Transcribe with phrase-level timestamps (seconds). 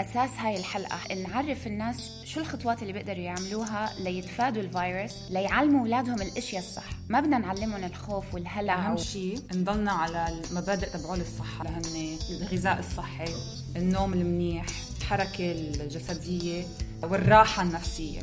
[0.00, 6.62] أساس هاي الحلقة نعرف الناس شو الخطوات اللي بيقدروا يعملوها ليتفادوا الفيروس ليعلموا أولادهم الإشياء
[6.62, 6.84] الصح.
[7.08, 11.64] ما بدنا نعلمهم الخوف والهلع أهم شيء نضلنا على المبادئ تبعول الصحة.
[11.64, 13.34] لهن الغذاء الصحي
[13.76, 14.66] النوم المنيح
[14.98, 16.64] الحركة الجسدية
[17.02, 18.20] والراحة النفسية.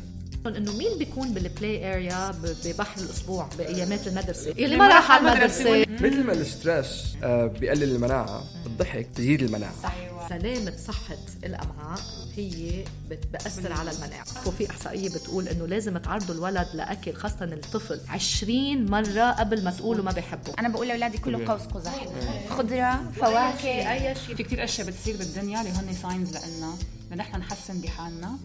[0.50, 5.80] إنه مين بيكون بال play area ببحر الأسبوع بأيامات المدرسة؟ اللي ما راح على المدرسة.
[5.90, 9.72] مثل ما ال stress آه، بيقلل المناعة الضحك بتزيد المناعة.
[9.82, 9.94] صح.
[10.28, 12.00] سلامة صحة الأمعاء
[12.36, 14.24] هي بتأثر على المناعة.
[14.46, 20.04] وفي إحصائية بتقول إنه لازم تعرضوا الولد لأكل خاصة الطفل 20 مرة قبل ما تقولوا
[20.04, 22.06] ما بحبه أنا بقول لأولادي كله قوس قزح
[22.48, 23.92] خضرة فواكه.
[23.92, 26.74] أي شيء في كثير أشياء بتصير بالدنيا اللي هن signs لنا
[27.12, 28.36] لنحن نحسن بحالنا.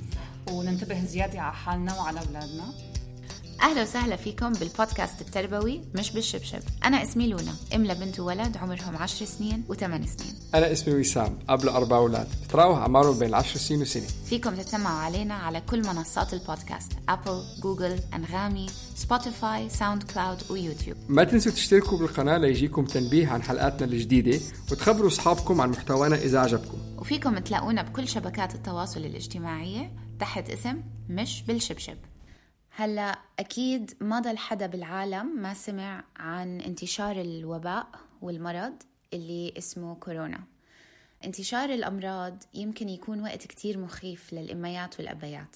[0.52, 2.74] وننتبه زيادة على حالنا وعلى أولادنا.
[3.62, 6.60] أهلا وسهلا فيكم بالبودكاست التربوي مش بالشبشب.
[6.84, 10.36] أنا اسمي لونا أم لبنت وولد عمرهم 10 سنين و8 سنين.
[10.56, 12.28] أنا اسمي وسام أب لأربع أولاد.
[12.44, 14.08] بتراوح أعمارهم بين 10 سنين وسنة.
[14.30, 21.24] فيكم تتسمعوا علينا على كل منصات البودكاست ابل جوجل أنغامي سبوتيفاي ساوند كلاود ويوتيوب ما
[21.24, 24.40] تنسوا تشتركوا بالقناة ليجيكم تنبيه عن حلقاتنا الجديدة
[24.72, 26.78] وتخبروا أصحابكم عن محتوانا إذا عجبكم.
[26.98, 31.98] وفيكم تلاقونا بكل شبكات التواصل الاجتماعية تحت اسم مش بالشبشب.
[32.70, 37.88] هلا أكيد ما ضل حدا بالعالم ما سمع عن انتشار الوباء
[38.22, 38.74] والمرض
[39.14, 40.40] اللي اسمه كورونا.
[41.26, 45.56] انتشار الأمراض يمكن يكون وقت كتير مخيف للأميات والأبيات.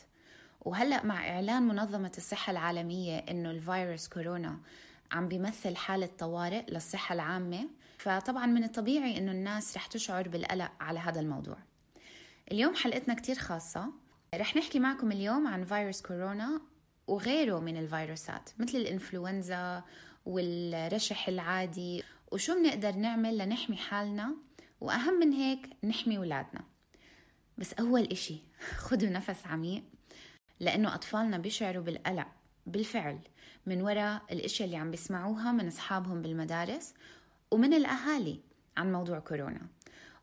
[0.62, 4.60] وهلا مع إعلان منظمة الصحة العالمية إنه الفيروس كورونا
[5.12, 11.00] عم بيمثل حالة طوارئ للصحة العامة فطبعا من الطبيعي إنه الناس رح تشعر بالقلق على
[11.00, 11.58] هذا الموضوع.
[12.52, 14.03] اليوم حلقتنا كتير خاصة
[14.38, 16.62] رح نحكي معكم اليوم عن فيروس كورونا
[17.08, 19.84] وغيره من الفيروسات مثل الإنفلونزا
[20.26, 22.04] والرشح العادي.
[22.32, 24.36] وشو بنقدر نعمل لنحمي حالنا؟
[24.82, 26.62] وأهم من هيك نحمي ولادنا.
[27.58, 28.38] بس أول إشي
[28.86, 29.84] خدوا نفس عميق
[30.60, 32.28] لأنه أطفالنا بيشعروا بالقلق
[32.66, 33.20] بالفعل
[33.66, 36.94] من وراء الإشياء اللي عم بيسمعوها من أصحابهم بالمدارس
[37.52, 38.40] ومن الأهالي
[38.78, 39.68] عن موضوع كورونا.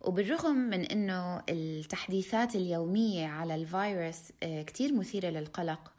[0.01, 5.93] وبالرغم من أنه التحديثات اليومية على الفيروس آه، كتير مثيرة للقلق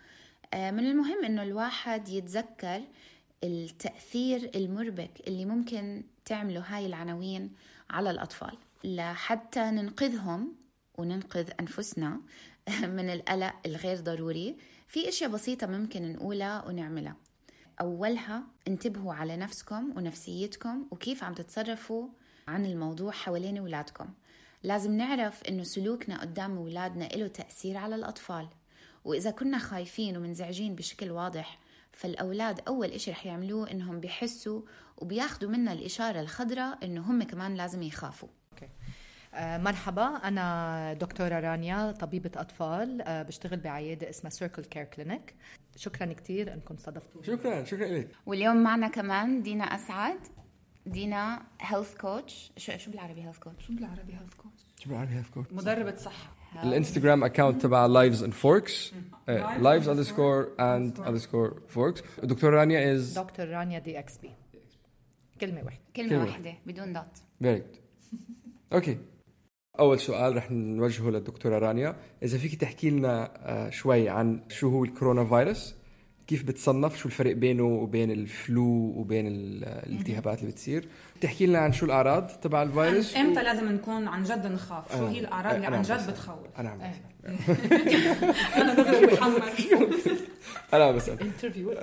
[0.54, 2.82] آه، من المهم إنه الواحد يتذكر
[3.44, 7.52] التأثير المربك اللي ممكن تعمله هاي العناوين
[7.90, 8.58] على الأطفال.
[8.84, 10.56] لحتى ننقذهم
[10.98, 12.22] وننقذ أنفسنا
[12.98, 14.58] من القلق الغير ضروري.
[14.88, 17.16] في أشياء بسيطة ممكن نقولها ونعملها.
[17.82, 22.08] أولها انتبهوا على نفسكم ونفسيتكم وكيف عم تتصرفوا
[22.52, 24.08] عن الموضوع حوالين أولادكم
[24.64, 28.48] لازم نعرف إنه سلوكنا قدام أولادنا له تأثير على الأطفال.
[29.06, 31.60] وإذا كنا خايفين ومنزعجين بشكل واضح
[31.92, 34.62] فالأولاد أول إشي رح يعملوه إنهم بيحسوا
[34.98, 38.30] وبياخدوا منا الإشارة الخضراء إنه هم كمان لازم يخافوا.
[39.34, 45.36] آه، مرحبا أنا دكتورة رانيا طبيبة أطفال آه، بشتغل بعيادة اسمها Circle Care Clinic
[45.76, 48.10] شكرا كثير أنكم استضفتوا شكرا شكرا لك.
[48.26, 50.20] واليوم معنا كمان دينا أسعد.
[50.86, 55.30] دينا هيلث كوتش شو شو بالعربي هيلث كوتش؟ شو بالعربي هيلث كوتش؟ شو بالعربي هيلث
[55.30, 56.34] كوتش؟ مدربة صحة.
[56.64, 58.94] الانستغرام account تبع leaves and forks
[59.60, 64.32] leaves underscore and underscore forks دكتور رانيا is دكتور رانيا DXB
[65.42, 65.82] كلمة واحدة.
[65.96, 67.78] كلمة, واحدة بدون dot very good
[68.74, 68.98] okay
[69.80, 71.96] أول سؤال رح نوجهه للدكتورة رانيا.
[72.24, 75.76] إذا فيك تحكي لنا آه، شوي عن شو هو الكورونا فيروس؟
[76.28, 80.88] كيف بتصنف شو الفرق بينه وبين ال flu وبين الالتهابات اللي بتصير؟
[81.22, 83.44] تحكي لنا عن شو الأعراض تبع الفيروس؟ إمتى و...
[83.44, 86.82] لازم نكون عن جد نخاف؟ شو هي الأعراض اللي عن جد بتخوف؟ أنا عم.
[88.56, 89.42] أنا دغري محمد
[90.74, 91.18] أنا بسأل.
[91.44, 91.74] interview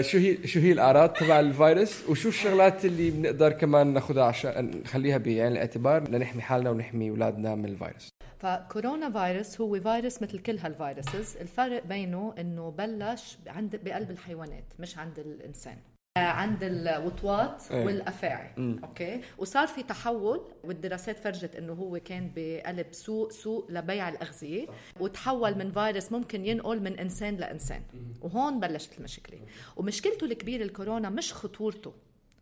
[0.00, 5.18] شو هي شو هي الأعراض تبع الفيروس؟ وشو الشغلات اللي بنقدر كمان ناخذها عشان نخليها
[5.18, 8.13] بعين الاعتبار لنحمي حالنا ونحمي أولادنا من الفيروس؟
[8.44, 14.64] فكورونا فيروس هو فيروس مثل كل هال viruses الفرق بينه إنه بلش عند بقلب الحيوانات
[14.78, 15.76] مش عند الإنسان.
[16.18, 17.84] عند الوطواط إيه.
[17.84, 24.66] والأفاعي okay؟ وصار في تحول والدراسات فرجت إنه هو كان بقلب سوق سوق لبيع الأغذية
[25.00, 27.82] وتحول من فيروس ممكن ينقل من إنسان لإنسان.
[28.22, 29.38] وهون بلشت المشكلة.
[29.76, 31.92] ومشكلته الكبيرة الكورونا مش خطورته.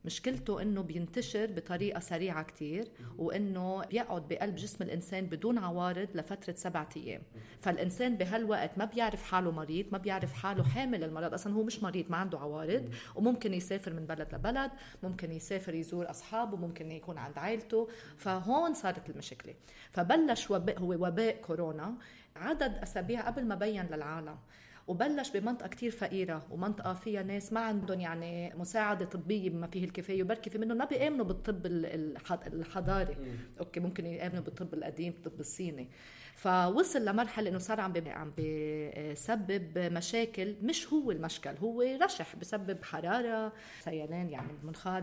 [0.04, 2.88] مشكلته إنه بينتشر بطريقة سريعة كتير
[3.19, 7.22] وإنه بيقعد بقلب جسم الإنسان بدون عوارض لفترة سبعة أيام.
[7.60, 12.10] فالإنسان بهالوقت ما بيعرف حاله مريض ما بيعرف حاله حامل المرض أصلا هو مش مريض
[12.10, 12.88] ما عنده عوارض.
[13.14, 14.70] وممكن يسافر من بلد لبلد
[15.02, 17.88] ممكن يسافر يزور أصحابه ممكن يكون عند عائلته.
[18.16, 19.54] فهون صارت المشكلة.
[19.90, 21.94] فبلش وباء هو وباء كورونا
[22.37, 24.37] عدد أسابيع قبل ما بين للعالم.
[24.92, 30.22] وبلش بمنطقة كتير فقيرة ومنطقة فيها ناس ما عندهم يعني مساعدة طبية بما فيه الكفاية
[30.22, 31.86] وبركي في منهم ما بيآمنوا بالطب ال-
[32.16, 33.16] الح- الحضاري.
[33.60, 35.88] أوكي ممكن يآمنوا بالطب القديم الطب الصيني.
[36.36, 43.52] فوصل لمرحلة إنه صار عم عم بيسبب مشاكل مش هو المشكل هو رشح بسبب حرارة
[43.80, 45.00] سيلان يعني المنخار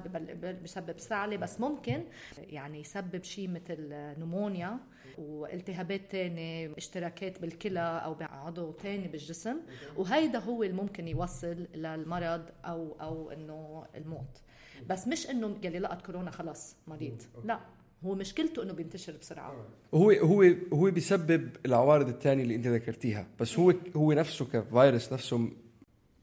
[0.63, 2.03] بسبب سعلة بس ممكن
[2.38, 3.77] يعني يسبب شيء مثل
[4.19, 4.77] نمونيا.
[5.19, 9.56] والتهابات تانية اشتراكات بالكلى أو بعضو تاني بالجسم.
[9.98, 14.42] وهيدا هو اللي ممكن يوصل للمرض أو أو إنه الموت.
[14.89, 17.21] بس مش إنه يلي لقط كورونا خلص مريض.
[17.44, 17.60] لا
[18.04, 19.68] هو مشكلته إنه بينتشر بسرعة.
[19.94, 23.27] هو هو هو بيسبب العوارض الثانية اللي أنت ذكرتيها.
[23.39, 25.50] بس هو هو نفسه كفيروس نفسه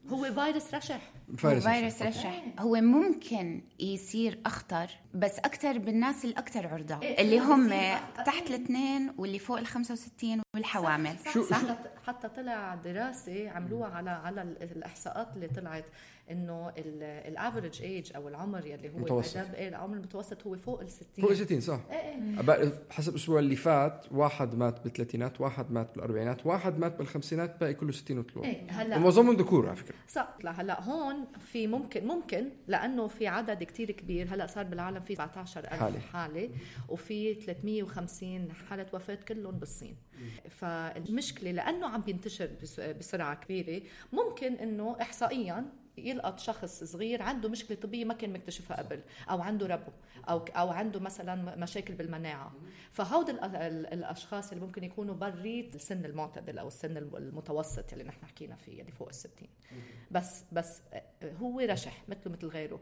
[0.09, 0.99] هو فيروس رشح.
[1.37, 2.41] فيروس فيروس رشح.
[2.59, 7.69] هو ممكن يصير أخطر بس أكثر بالناس الاكثر عرضة إيه، اللي هو هم
[8.25, 11.15] تحت الاثنين واللي فوق ال 65 والحوامل.
[11.33, 15.85] شو- صح حتى حتى طلع دراسة عملوها على على ال- الإحصاءات اللي طلعت.
[16.31, 19.37] إنه ال average age أو العمر يلي هو متوسط.
[19.37, 21.79] إيه، العمر المتوسط هو فوق ال 60 فوق 60 صح.
[21.91, 22.73] إيه إيه.
[22.89, 27.91] حسب الأسبوع اللي فات واحد مات بالثلاثينات واحد مات بالأربعينات واحد مات بالخمسينات باقي كله
[27.91, 28.45] 60 وطلوع.
[28.45, 28.97] إيه هلأ.
[28.97, 29.95] ومعظمهم ذكور على فكرة.
[30.07, 30.37] صح.
[30.43, 34.27] لا هلأ هون في ممكن ممكن لأنه في عدد كتير كبير.
[34.33, 35.99] هلأ صار بالعالم في 17000 حالة.
[35.99, 36.49] حاله, حالة
[36.89, 39.95] وفي 350 حالة وفاة كلهم بالصين.
[40.49, 43.81] فالمشكلة لأنه عم بينتشر بس- بسرعة كبيرة
[44.13, 45.65] ممكن إنه احصائيا
[45.97, 49.91] يلقط شخص صغير عنده مشكلة طبية ما كان مكتشفها قبل أو عنده ربو
[50.29, 52.53] أو أو عنده مثلا مشاكل بالمناعة.
[52.91, 58.25] فهود ال- ال- الأشخاص اللي ممكن يكونوا بريت السن المعتدل أو السن المتوسط اللي نحن
[58.25, 59.49] حكينا فيه اللي فوق الستين.
[60.11, 60.81] بس بس
[61.41, 62.79] هو رشح مثله مثل غيره.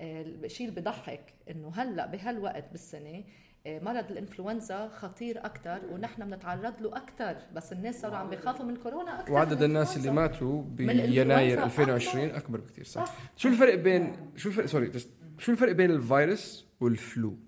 [0.00, 3.24] الشيء اللي بضحك إنه هلأ بهالوقت بالسنة
[3.66, 9.20] مرض الإنفلونزا خطير أكثر ونحن بنتعرض له أكثر بس الناس صاروا عم بيخافوا من كورونا
[9.20, 11.64] أكثر وعدد الناس اللي ماتوا بيناير أكبر.
[11.64, 13.14] 2020 أكبر بكثير صح صح.
[13.36, 14.92] شو الفرق بين شو الفرق sorry
[15.38, 17.38] شو الفرق بين الفيروس وال flu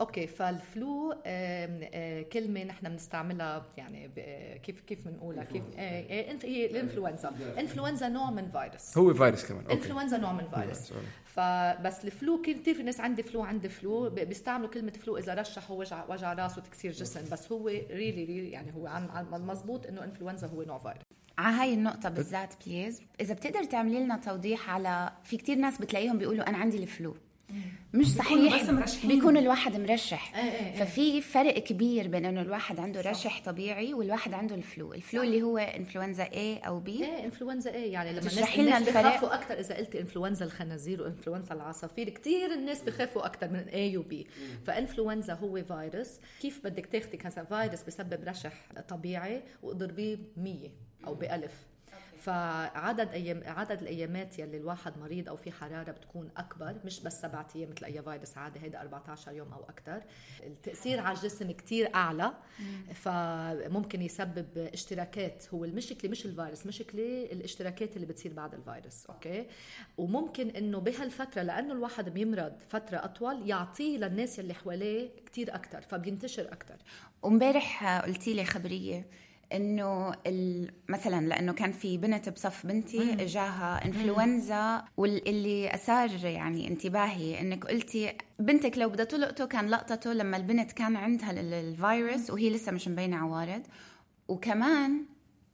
[0.00, 6.30] okay فال flu آه، كلمة نحن بنستعملها يعني ب- كيف كيف بنقولها؟ كيف آه، آه،
[6.30, 8.98] انت هي الانفلونزا انفلونزا نوع من فيروس.
[8.98, 9.60] هو فيروس كمان.
[9.62, 9.72] okay.
[9.74, 10.92] انفلونزا نوع من فيروس.
[11.24, 14.10] فبس ال flu كثير في ناس عندي flu عندي flu.
[14.10, 17.20] بيستعملوا كلمة flu إذا رشحوا وجع وجع راس وتكسير جسم.
[17.32, 21.02] بس هو really really يعني هو عن عن المضبوط إنه انفلونزا هو نوع فيروس.
[21.38, 26.18] على هاي النقطة بالذات please إذا بتقدر تعملي لنا توضيح على في كتير ناس بتلاقيهم
[26.18, 27.16] بيقولوا أنا عندي ال flu.
[27.94, 28.70] مش صحيح.
[29.04, 30.36] بيكون الواحد مرشح.
[30.36, 30.84] إيه إيه إيه.
[30.84, 34.94] ففي فرق كبير بين إنه الواحد عنده رشح طبيعي والواحد عنده الفلو.
[34.94, 36.88] الفلو اللي هو انفلونزا A أو B.
[36.88, 42.08] إيه انفلونزا إيه يعني لما الناس, الناس؟ بخافوا أكثر إذا قلتي انفلونزا الخنازير وانفلونزا العصافير
[42.08, 44.26] كثير الناس بخافوا أكثر من A و B.
[44.66, 46.10] فانفلونزا هو فيروس.
[46.40, 48.54] كيف بدك تاخذي كذا فيروس بسبب رشح
[48.88, 50.70] طبيعي واضربيه ب 100
[51.06, 51.69] أو بألف؟
[52.20, 57.46] فعدد أيام عدد الأيامات يلي الواحد مريض أو في حرارة بتكون أكبر مش بس سبعة
[57.56, 60.02] أيام مثل أي فيروس عادي هيدا 14 يوم أو أكثر
[60.42, 62.32] التأثير على الجسم كتير أعلى
[62.94, 65.44] فممكن يسبب اشتراكات.
[65.54, 69.46] هو المشكلة مش الفيروس مشكله الاشتراكات اللي بتصير بعد الفيروس أوكي؟
[69.98, 76.52] وممكن إنه بهالفترة لأنه الواحد بيمرض فترة أطول يعطيه للناس يلي حواليه كتير أكثر فبينتشر
[76.52, 76.76] أكثر
[77.22, 79.06] وامبارح قلتي لي خبرية
[79.52, 80.12] إنه
[80.88, 88.12] مثلا لأنه كان في بنت بصف بنتي إجاها انفلونزا واللي اثار يعني انتباهي إنك قلتي
[88.38, 92.88] بنتك لو بدها تلقطه كان لقطته لما البنت كان عندها ال- الفيروس وهي لسه مش
[92.88, 93.62] مبينة عوارض
[94.28, 95.04] وكمان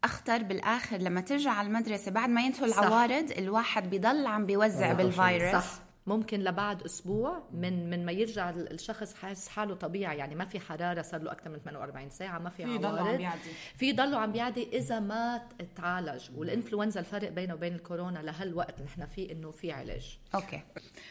[0.04, 2.66] أخطر بالآخر لما ترجع على المدرسة بعد ما ينتهوا.
[2.66, 5.64] العوارض الواحد بيضل عم بيوزع بالفيروس.
[5.64, 5.85] صح.
[6.06, 10.18] ممكن لبعد أسبوع من من ما يرجع الشخص حاسس حاله طبيعي.
[10.18, 12.94] يعني ما في حرارة صار له أكثر من 48 ساعة ما في في ضل عم
[12.98, 13.16] عوارض.
[13.16, 13.40] بيعدي.
[13.76, 15.40] في ضلوا عم بيعدي إذا ما
[15.76, 20.18] تعالج والإنفلونزا الفرق بينه وبين الكورونا لهالوقت اللي نحن فيه إنه في علاج.
[20.34, 20.60] أوكي.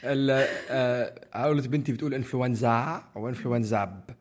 [0.03, 4.15] ال- آه، عائلة بنتي بتقول إنفلونزا أو انفلونزاب آه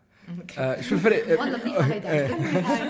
[0.81, 2.35] شو الفرق؟ والله منيحه هيدا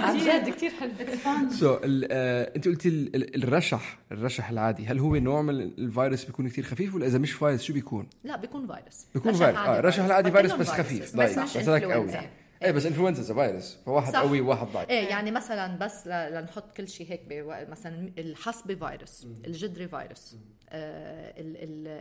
[0.04, 1.78] عن جد كثير حلو so
[2.10, 4.86] آه انت قلتي ال- ال- الرشح الرشح العادي.
[4.86, 8.36] هل هو نوع من الفيروس بيكون كتير خفيف؟ ولا إذا مش فيروس شو بيكون؟ لا
[8.36, 9.06] بيكون فيروس.
[9.14, 9.56] بيكون فيروس.
[9.56, 11.02] آه رشح العادي فيروس بس خفيف.
[11.02, 11.94] بس ضعيف مش بس هيك قوي.
[11.94, 12.20] إنفلونزا.
[12.62, 13.76] إيه بس إنفلونزا فيروس.
[13.86, 14.20] فواحد صح.
[14.20, 14.90] قوي وواحد ضعيف.
[14.90, 17.20] إيه يعني مثلا بس ل- لنحط كل شيء هيك
[17.70, 20.34] مثلا الحصبه فيروس الجدري فيروس.
[20.34, 20.53] آه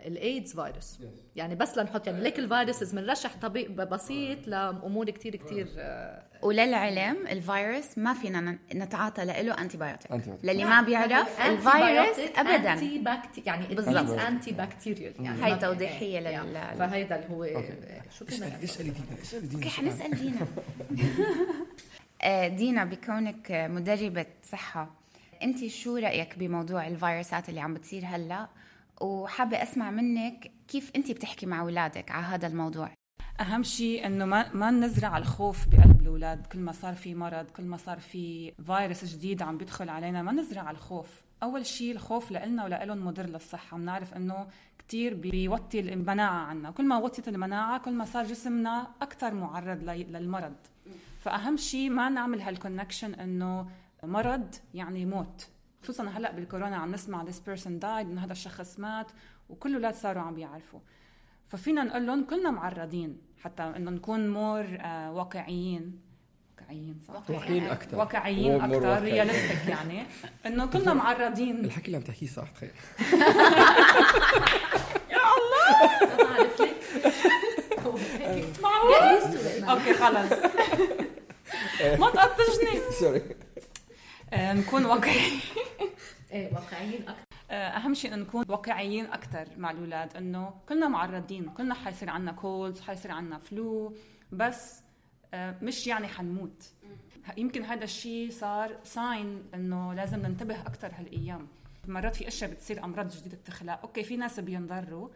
[0.07, 0.99] الايدز فيروس
[1.35, 7.27] يعني بس لنحط يعني ليك ال viruses بنرشح طبيب بسيط لأمور كتير كتير آه وللعلم
[7.27, 10.11] الفيروس ما فينا نتعاطى له antibiotic.
[10.43, 12.73] للي ما بيعرف الفيروس ابدا.
[12.73, 14.19] anti-bacte يعني بالضبط.
[14.19, 17.45] antibacterial يعني توضيحية إيه، لل- يعني فهيدا اللي هو
[18.19, 20.47] شو كنا اسألي دينا اسألي دينا okay حنسأل دينا.
[22.21, 24.89] آه، دينا بكونك آه، مدربة صحة
[25.43, 28.47] انت شو رأيك بموضوع الفيروسات اللي عم بتصير هلأ؟
[29.01, 32.89] وحابة أسمع منك كيف انت بتحكي مع أولادك على هذا الموضوع؟
[33.39, 36.47] أهم شيء إنه ما ما نزرع الخوف بقلب الأولاد.
[36.47, 40.31] كل ما صار في مرض كل ما صار في فيروس جديد عم بيدخل علينا ما
[40.31, 41.21] نزرع الخوف.
[41.43, 43.77] أول شيء الخوف لنا ولهم مضر للصحة.
[43.77, 44.47] بنعرف إنه
[44.79, 46.71] كتير بيوطي المناعة عنا.
[46.71, 50.55] كل ما وطيت المناعة كل ما صار جسمنا أكثر معرض للمرض.
[51.19, 53.69] فأهم شيء ما نعمل هال connection إنه
[54.03, 55.47] مرض يعني موت.
[55.83, 59.07] خصوصا هلأ بالكورونا عم نسمع this person died إنه هذا الشخص مات
[59.49, 60.79] وكل الأولاد صاروا عم بيعرفوا.
[61.49, 65.99] ففينا نقول لهم كلنا معرضين حتى إنه نكون more آه واقعيين.
[66.59, 70.03] واقعيين صح؟ واقعيين أكثر واقعيين أكثر realistic يعني.
[70.45, 71.65] إنه كلنا معرضين.
[71.65, 72.71] الحكي اللي عم تحكيه صح تخيل.
[78.63, 79.21] معقول؟
[79.69, 80.39] okay خلص.
[81.99, 83.21] ما تقطشني sorry
[84.33, 85.39] نكون واقعيين.
[86.31, 91.49] إيه واقعيين أكثر آه، أهم شيء انه نكون واقعيين أكثر مع الأولاد إنه كلنا معرضين
[91.49, 93.95] كلنا حيصير عنا colds حيصير عنا flu
[94.31, 94.81] بس
[95.33, 96.73] آه، مش يعني حنموت.
[97.37, 101.47] يمكن هذا الشيء صار sign إنه لازم ننتبه أكثر هالأيام.
[101.87, 103.79] مرات في أشياء بتصير أمراض جديدة بتخلق.
[103.81, 105.09] okay في ناس بينضروا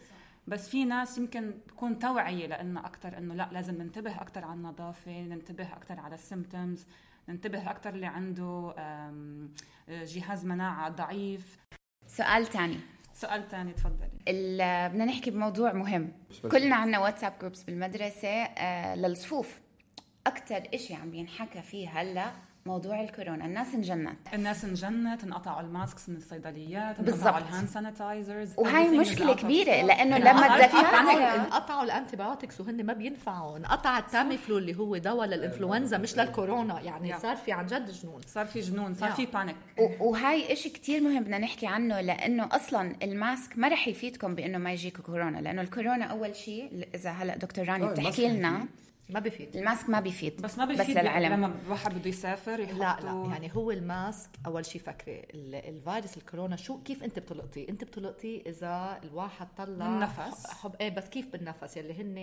[0.48, 5.22] بس في ناس يمكن تكون توعية لنا أكثر إنه لأ لازم ننتبه أكثر على النظافة
[5.22, 6.86] ننتبه أكثر على ال symptoms
[7.30, 8.74] ننتبه أكثر اللي عنده
[9.90, 11.58] جهاز مناعة ضعيف.
[12.08, 12.78] سؤال تاني.
[13.14, 14.10] سؤال ثاني تفضلي.
[14.28, 16.12] ال- بدنا نحكي بموضوع مهم.
[16.52, 19.62] كلنا عنا واتساب groups بالمدرسة آه، للصفوف.
[20.28, 22.32] أكثر إشي عم بينحكى فيه هلأ
[22.68, 23.46] موضوع الكورونا.
[23.46, 24.18] الناس انجنت.
[24.34, 27.28] الناس انجنت انقطعوا ال masks من الصيدليات بالضبط.
[27.28, 30.84] انقطعوا ال hand سانيتايزرز وهي مشكلة كبيرة لأنه لما صار في panic.
[30.84, 33.58] الدكاترة انقطعوا ال antibiotics وهن ما بينفعوا.
[33.58, 36.82] انقطع التاميفلو اللي هو دواء للإنفلونزا مش للكورونا.
[36.82, 37.20] يعني.
[37.20, 38.22] صار في عن جد جنون.
[38.28, 39.12] صار في جنون صار.
[39.12, 43.68] في panic و- وهاي إشي كتير مهم بدنا نحكي عنه لأنه أصلا ال mask ما
[43.68, 47.88] رح يفيدكم بأنه ما يجيكم كورونا لأنه الكورونا أول شيء إذا هلأ دكتور راني آه،
[47.92, 48.66] بتحكي لنا
[49.10, 50.42] ما بفيد ال mask ما بيفيد.
[50.42, 51.34] بس ما بيفيد بس للعلم.
[51.34, 55.56] لما الواحد بده يسافر لا يحطوا لا يعني هو ال mask أول شيء فكري ال-
[55.56, 60.48] الفيروس الكورونا شو كيف أنت بتلقطيه؟ أنت بتلقطيه إذا الواحد طلع بالنفس.
[60.48, 62.16] حب إيه بس كيف بالنفس؟ يلي هن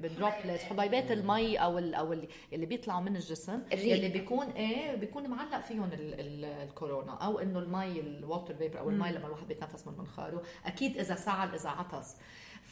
[0.00, 3.96] بال droplets حبيبات المي أو ال أو اللي, اللي بيطلعوا من الجسم الريق.
[3.96, 7.12] يلي بيكون إيه بيكون معلق فيهم ال ال الكورونا.
[7.12, 10.42] أو إنه المي ال water vapor أو المي لما الواحد بيتنفس من منخاره.
[10.66, 12.16] أكيد إذا سعل إذا عطس.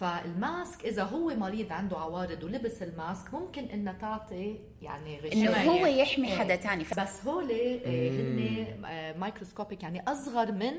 [0.01, 5.51] فال mask إذا هو مريض عنده عوارض ولبس ال mask ممكن انها تعطي يعني إنه
[5.51, 5.63] غشاوة.
[5.81, 6.39] هو يحمي إيه.
[6.39, 10.73] حدا تاني ف- بس هول آه، هن microscopic يعني أصغر من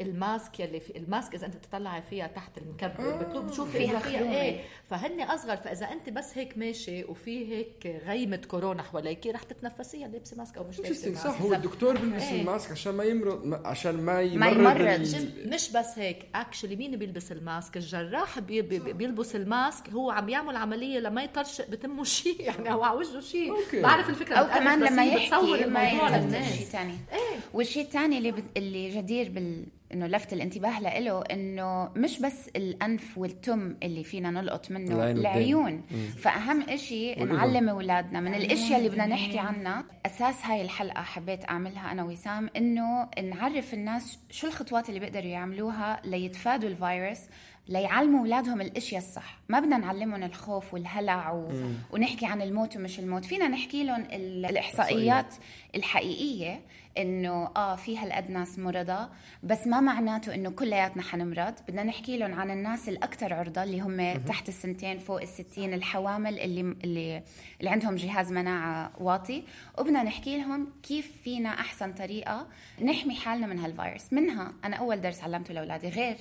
[0.00, 3.98] ال mask يلي في ال mask إذا أنت بتطلعي فيها تحت المكبر بتشوف بتشوفي فيها
[3.98, 4.42] فيها.
[4.42, 10.08] إيه فهن أصغر فإذا أنت بس هيك ماشي وفي هيك غيمة كورونا حواليك رح تتنفسيها
[10.08, 11.10] لابسة mask أو مش لابسة.
[11.10, 12.40] mask صح هو الدكتور بيلبس إيه.
[12.40, 15.00] ال mask عشان ما يمرض عشان ما يمرض ما يمرض.
[15.46, 20.10] مش بس هيك actually مين بيلبس ال mask الجراح بي بي بيلبس ال mask هو
[20.10, 23.82] عم يعمل عملية لما يطرشق بتمه شيء يعني أو على وجهه شيء أوكي.
[23.82, 28.18] بعرف الفكرة أو كمان لما يحكي بتصور ما الموضوع للناس شيء ثاني إيه والشيء الثاني
[28.18, 28.34] اللي.
[28.56, 34.70] اللي جدير بال إنه لفت الانتباه له إنه مش بس الأنف والتم اللي فينا نلقط
[34.70, 35.82] منه العيون.
[36.18, 37.36] فأهم إشي والأذن.
[37.36, 39.84] نعلم أولادنا من الإشياء اللي بدنا نحكي عنها.
[40.06, 46.00] أساس هاي الحلقة حبيت أعملها أنا وسام إنه نعرف الناس شو الخطوات اللي بيقدروا يعملوها
[46.04, 47.20] ليتفادوا الفيروس
[47.68, 49.38] ليعلموا أولادهم الإشياء الصح.
[49.48, 51.48] ما بدنا نعلمهم الخوف والهلع و...
[51.90, 53.24] ونحكي عن الموت ومش الموت.
[53.24, 54.46] فينا نحكي لهم ال...
[54.46, 55.34] الإحصائيات.
[55.74, 56.60] الحقيقية
[56.98, 59.08] إنه آه في هالقد ناس مرضى
[59.42, 61.54] بس ما معناته إنه كلياتنا حنمرض.
[61.68, 66.60] بدنا نحكي لهم عن الناس الأكثر عرضة اللي هم تحت السنتين فوق الستين الحوامل اللي
[66.60, 67.22] اللي
[67.60, 69.44] اللي عندهم جهاز مناعة واطي.
[69.78, 72.46] وبدنا نحكي لهم كيف فينا أحسن طريقة
[72.82, 74.12] نحمي حالنا من هالفيروس.
[74.12, 76.16] منها أنا أول درس علمته لأولادي غير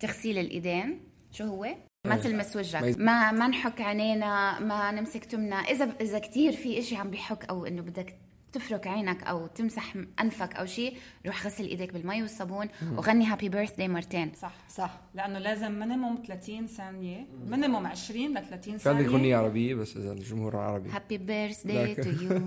[0.00, 1.00] تغسيل الإيدين.
[1.32, 1.66] شو هو؟
[2.06, 2.20] ما إيه.
[2.20, 5.56] تلمس ما وجهك ما ما نحك عينينا ما نمسك تمنا.
[5.56, 8.16] اذا إذا كثير في إشي عم بيحك أو إنه بدك
[8.52, 10.96] تفرك عينك أو تمسح أنفك أو شيء
[11.26, 14.32] روح غسل إيديك بالمي والصابون وغني happy birthday مرتين.
[14.42, 15.00] صح صح.
[15.14, 19.16] لأنه لازم minimum 30 ثانية minimum 20 ل 30 في عندك ثانية.
[19.18, 20.90] أغنية عربية بس إذا الجمهور عربي.
[20.90, 22.40] هابي بيرث داي تو يو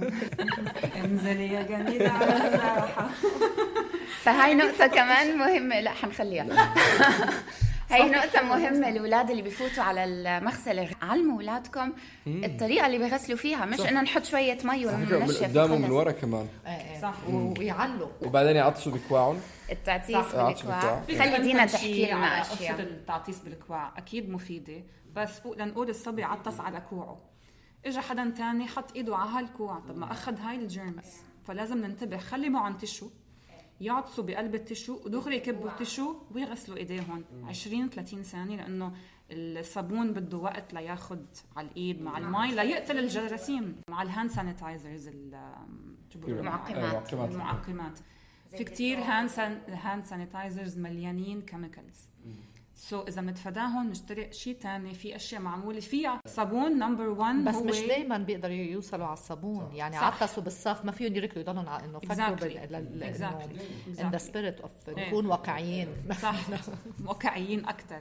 [0.95, 2.09] انزلي يا جميلة.
[2.11, 3.09] على الساحه
[4.21, 5.79] فهاي نقطة كمان مهمة.
[5.79, 6.73] لا حنخليها.
[7.89, 10.89] هاي نقطة مهمة الأولاد اللي بفوتوا على المغسلة.
[11.01, 11.93] علموا أولادكم
[12.27, 15.93] الطريقة اللي بيغسلوا فيها مش إنه نحط شوية مي من وننشف قدام ومن وخلص.
[15.95, 16.47] ورا كمان.
[16.67, 17.01] إيه إيه.
[17.01, 17.15] صح.
[17.29, 19.39] ويعلوا وبعدين يعطسوا بكواعهم.
[19.71, 20.45] التعتيس صح.
[20.45, 21.03] بالكواع.
[21.07, 24.83] خلي دينا تحكي لنا على قصة أشياء التعطيس بالكواع أكيد مفيدة.
[25.15, 27.17] بس لنقول الصبي عطس على كوعه.
[27.85, 31.13] اجى حدا تاني حط إيده على هالكوع طب ما أخذ هاي الجيرمز
[31.47, 32.17] فلازم ننتبه.
[32.17, 33.09] خلي معهم تشو.
[33.81, 38.93] يعطسوا بقلب التشو ودغري يكبوا التشو ويغسلوا إيديهم 20 30 ثانية لأنه
[39.31, 43.75] الصابون بده وقت لياخد على الإيد مع المي ليقتل الجراثيم.
[43.89, 45.09] مع ال hand sanitizers
[46.09, 46.93] شو بيقولوا؟ المعقمات.
[46.93, 47.31] معقمات.
[47.31, 47.99] المعقمات.
[48.49, 52.09] في كتير hand san hand sanitizers مليانين chemicals
[52.77, 56.21] so إذا بنتفاداهم نشتري شيء تاني في أشياء معمولة فيها.
[56.27, 59.75] صابون number 1 بس هو مش دايما بيقدروا يوصلوا على الصابون.
[59.75, 60.03] يعني صح.
[60.03, 64.01] عطسوا بالصف ما فيهم يركضوا يضلوا على إنه فكروا Exactly.
[64.01, 64.17] in the.
[64.17, 65.07] spirit of إيه.
[65.07, 65.87] نكون واقعيين.
[66.21, 66.35] صح.
[67.07, 67.99] واقعيين أكثر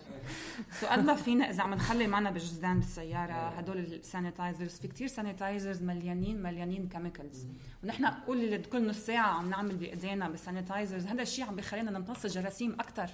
[0.81, 5.07] so قد ما فينا إذا عم نخلي معنا بالجزدان بالسيارة هدول ال sanitizers في كتير
[5.07, 7.47] sanitizers مليانين مليانين chemicals
[7.85, 12.25] ونحن قول كل نص ساعة عم نعمل بإيدينا بال sanitizers هذا الشيء عم بيخلينا نمتص
[12.25, 13.11] الجراثيم أكثر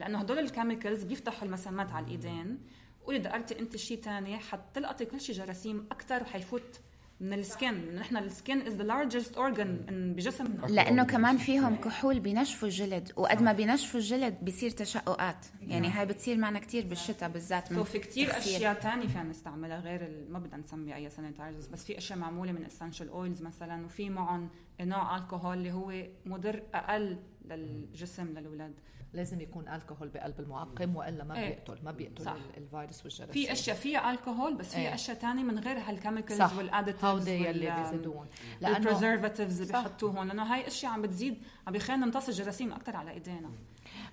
[0.00, 2.58] لأنه هدول ال chemicals بيفتحوا المسامات على الإيدين.
[3.06, 6.80] قولي دقّرتي أنت شيء تاني حتلقطي كل شيء جراثيم أكثر وحيفوت
[7.20, 9.76] من ال skin نحن ال skin is the largest organ
[10.16, 13.12] بجسمنا لأنه كمان فيهم كحول بينشفوا الجلد.
[13.16, 15.46] وقد ما بينشفوا الجلد بيصير تشققات.
[15.62, 18.54] يعني هاي بتصير معنا كتير بالشتاء بالذات من so في كتير تغسيل.
[18.56, 22.52] أشياء تانية فينا نستعملها غير ال- ما بدنا نسمي أي sanitizers بس في أشياء معمولة
[22.52, 24.48] من essential oils مثلا وفي معهم
[24.80, 25.92] نوع الكحول اللي هو
[26.26, 28.74] مضر أقل للجسم للاولاد
[29.12, 31.48] لازم يكون الكحول بقلب المعقم وإلا ما إيه.
[31.48, 32.32] بيقتل ما بيقتل صح.
[32.32, 34.94] ال- الفيروس والجراثيم في أشياء فيها الكحول بس في إيه.
[34.94, 38.26] أشياء تانية من غير هال chemicals صح وال additives هودي يلي بيزيدون
[38.60, 39.78] لأنه ال preservatives اللي صح.
[39.82, 43.50] بيحطوهم لأنه هاي أشياء عم بتزيد عم بيخلينا نمتص الجراثيم أكثر على إيدينا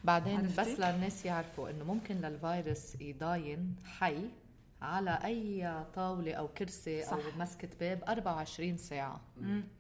[0.03, 4.29] بعدين؟ بس للناس يعرفوا إنه ممكن للفيروس يضاين حي
[4.81, 7.37] على أي طاولة أو كرسي أو صح.
[7.37, 9.21] مسكة باب 24 ساعة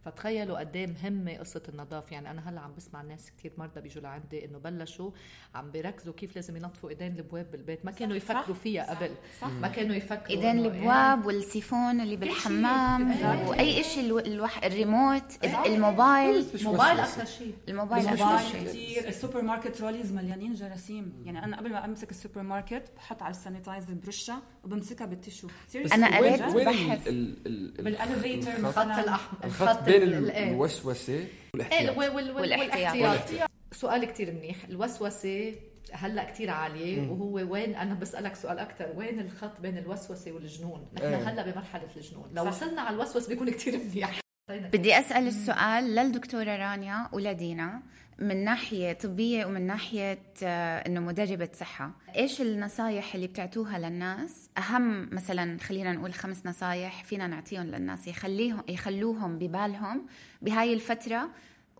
[0.05, 2.13] فتخيلوا قد إيه مهمه قصة النظافة.
[2.13, 5.11] يعني أنا هلأ عم بسمع ناس كثير مرضى بيجوا لعندي إنه بلشوا
[5.55, 7.85] عم بيركزوا كيف لازم ينظفوا إيدين الابواب بالبيت.
[7.85, 9.09] ما كانوا يفكروا فيها قبل.
[9.41, 9.47] صح.
[9.47, 14.19] ما كانوا يفكروا إيدين إنه الابواب والسيفون اللي بالحمام وأي شيء ألو...
[14.19, 14.63] الوح...
[14.63, 16.45] الريموت الموبايل.
[16.63, 18.67] موبايل أكثر شيء الموبايل أكثر الموبايل شيء.
[18.67, 21.13] كثير ال supermarket trolleys مليانين جراثيم.
[21.25, 25.47] يعني أنا قبل ما أمسك السوبر ماركت بحط على ال sanitizer برشها وبمسكها بال tissue.
[25.93, 27.07] أنا قريت بحث.
[27.07, 29.46] ال- ال- ال- بال elevator الخط الأحمر.
[29.47, 30.49] الخط بين إيه.
[30.51, 31.97] الوسوسة إيه والاحتياط.
[31.97, 33.49] وال- وال- والاحتياط.
[33.71, 34.55] سؤال كتير منيح.
[34.69, 35.53] الوسوسة
[35.93, 41.05] هلأ كتير عالية وهو وين؟ أنا بسألك سؤال أكثر وين الخط بين الوسوسة والجنون؟ نحن
[41.05, 41.15] إيه.
[41.29, 42.29] هلأ بمرحلة الجنون.
[42.33, 42.49] لو صح.
[42.51, 44.19] وصلنا على الوسوسة بيكون كتير منيح.
[44.49, 47.81] بدي أسأل السؤال للدكتورة رانيا ولدينا.
[48.19, 51.91] من ناحية طبية ومن ناحية آه، إنه مدربة صحة.
[52.15, 58.63] إيش النصايح اللي بتعطوها للناس؟ أهم مثلا خلينا نقول خمس نصايح فينا نعطيهم للناس يخليهم
[58.69, 60.05] يخلوهم ببالهم
[60.41, 61.29] بهاي الفترة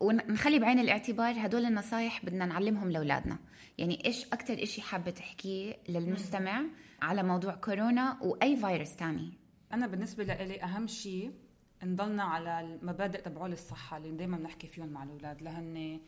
[0.02, 3.38] ونخلي بعين الاعتبار هدول النصايح بدنا نعلمهم لأولادنا.
[3.78, 6.64] يعني إيش أكثر إشي حابة تحكيه للمستمع
[7.02, 9.34] على موضوع كورونا وأي فيروس تاني؟
[9.74, 11.32] أنا بالنسبة لي أهم شيء
[11.84, 16.00] نضلنا على المبادئ تبعول الصحة اللي دائما بنحكي فيهم مع الأولاد لهن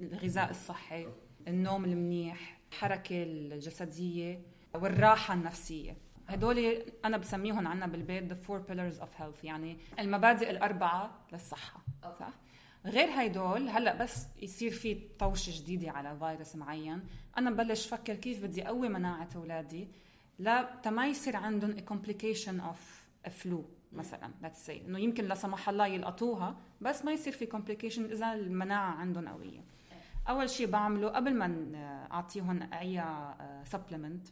[0.00, 1.08] الغذاء الصحي
[1.48, 4.42] النوم المنيح الحركه الجسدية
[4.74, 5.96] والراحة النفسية.
[6.28, 6.58] هدول
[7.04, 12.32] أنا بسميهم عنا بالبيت the four pillars of health يعني المبادئ الأربعة للصحة صح؟
[12.86, 17.00] غير هيدول هلأ بس يصير في طوشه جديده على فيروس معين.
[17.38, 19.88] أنا ببلش فكر كيف بدي أقوي مناعة أولادي
[20.38, 22.78] لا ما يصير عندهم a complication of
[23.28, 23.77] a flu.
[23.92, 28.32] مثلا let's say إنه يمكن لا سمح الله يلقطوها بس ما يصير في complication إذا
[28.32, 29.64] المناعة عندهم قوية.
[30.28, 31.46] أول شيء بعمله قبل ما
[32.12, 33.04] أعطيهم أي
[33.64, 34.28] supplement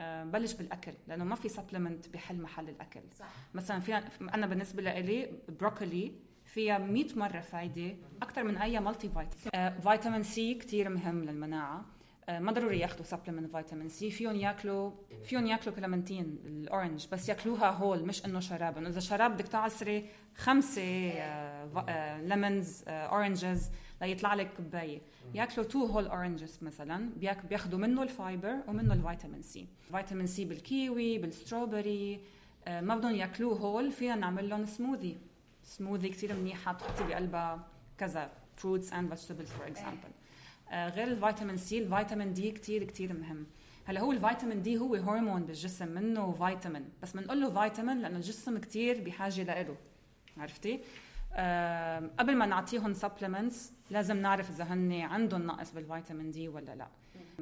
[0.00, 3.00] بلش بالأكل لأنه ما في supplement بحل محل الأكل.
[3.18, 3.26] صح.
[3.54, 3.94] مثلا في
[4.34, 6.12] أنا بالنسبة لي بروكولي
[6.44, 11.78] فيها 100 مرة فايدة أكثر من أي multivitamin آه، vitamin C كثير مهم للمناعة.
[11.78, 11.84] آه،
[12.28, 14.90] ما ضروري ياخذوا supplement vitamin C فيهم ياكلوا
[15.24, 19.48] فيهم ياكلوا كلمنتين ال orange بس ياكلوها whole مش إنه شراب انه إذا شراب بدك
[19.48, 20.82] تعصري خمسة
[22.18, 23.70] lemons oranges
[24.02, 25.00] ليطلع لك كوباية.
[25.34, 27.10] ياكلوا two whole oranges مثلا
[27.50, 32.20] بياخذوا منه ال fiber ومنه ال vitamin C vitamin C بالكيوي بال strawberry
[32.66, 35.18] آه، ما بدهم ياكلوه whole فينا نعمل لهم smoothie
[35.62, 40.08] smoothie كثير منيحه بتحطي بقلبها كذا fruits and vegetables for example
[40.72, 43.46] غير ال vitamin C ال vitamin D كثير كثير مهم.
[43.84, 46.88] هلا هو ال vitamin D هو هرمون بالجسم منه فيتامين.
[47.02, 49.76] بس بنقول له فيتامين لأنه الجسم كثير بحاجة له
[50.36, 50.80] عرفتي؟
[51.32, 56.74] أه قبل ما نعطيهم supplements لازم نعرف إذا هن عندهم نقص بال vitamin D ولا
[56.74, 56.88] لا.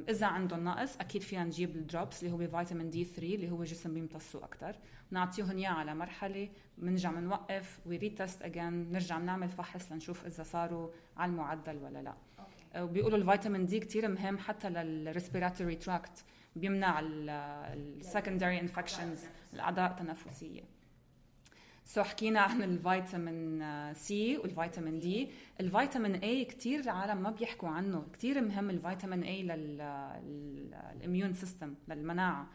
[0.08, 3.62] إذا عندهم نقص أكيد فينا نجيب ال drops اللي هو vitamin D 3 اللي هو
[3.62, 4.76] الجسم بيمتصه أكثر
[5.10, 10.88] نعطيهم إياه على مرحلة بنرجع بنوقف و retest again نرجع بنعمل فحص لنشوف إذا صاروا
[11.16, 12.14] على المعدل ولا لا.
[12.76, 16.24] وبيقولوا ال vitamin D كثير مهم حتى لل respiratory tract
[16.56, 20.62] بيمنع ال secondary infections الأعضاء التنفسية.
[21.84, 25.28] so حكينا عن الفيتامين C والفيتامين D
[25.60, 28.06] الفيتامين A كثير العالم ما بيحكوا عنه.
[28.12, 29.42] كثير مهم الفيتامين A
[30.22, 32.50] لل immune system للمناعة.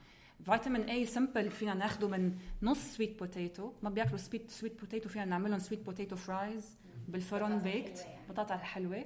[0.46, 5.26] فيتامين A simple فينا ناخده من نص sweet potato ما بياكلوا sweet sweet potato فينا
[5.26, 6.78] نعملهم sweet potato fries
[7.08, 9.06] بالفرن baked بطاطا الحلوه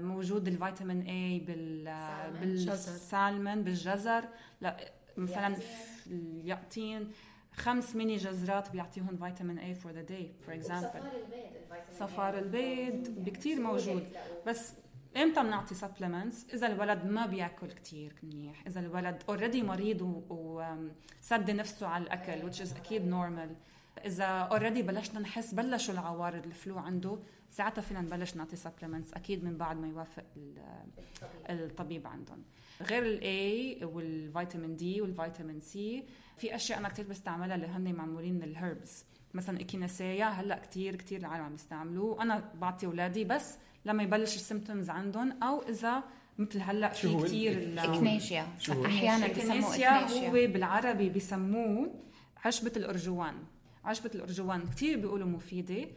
[0.00, 1.84] موجود الفيتامين A بال
[2.40, 4.24] بالسالمون بالجزر.
[4.60, 5.56] لا مثلا
[6.06, 7.12] اليقطين
[7.54, 11.00] خمس ميني جزرات بيعطيهم فيتامين A for the day for example
[11.98, 14.06] صفار البيض بكثير موجود.
[14.46, 14.72] بس
[15.16, 18.66] إمتى بنعطي supplements إذا الولد ما بيأكل كثير منيح.
[18.66, 23.56] إذا الولد already مريض وسد نفسه على الأكل which is أكيد normal
[24.04, 27.18] إذا already بلشنا نحس بلشوا العوارض ال flu عنده
[27.58, 30.24] ساعتها فينا نبلش نعطي supplements أكيد من بعد ما يوافق
[31.50, 32.42] الطبيب عندهم.
[32.82, 36.04] غير ال A والفيتامين D والفيتامين C
[36.36, 40.96] في أشياء أنا كثير بستعملها اللي هن معمولين من ال herbs مثلا echinacea هلأ كثير
[40.96, 42.22] كثير العالم عم يستعملوه.
[42.22, 46.02] أنا بعطي أولادي بس لما يبلش ال symptoms عندهم أو إذا
[46.38, 48.46] مثل هلأ في كثير echinacea
[48.84, 51.94] أحيانا echinacea هو بالعربي بسموه
[52.44, 53.34] عشبة الأرجوان.
[53.84, 55.88] عشبة الأرجوان كثير بيقولوا مفيدة.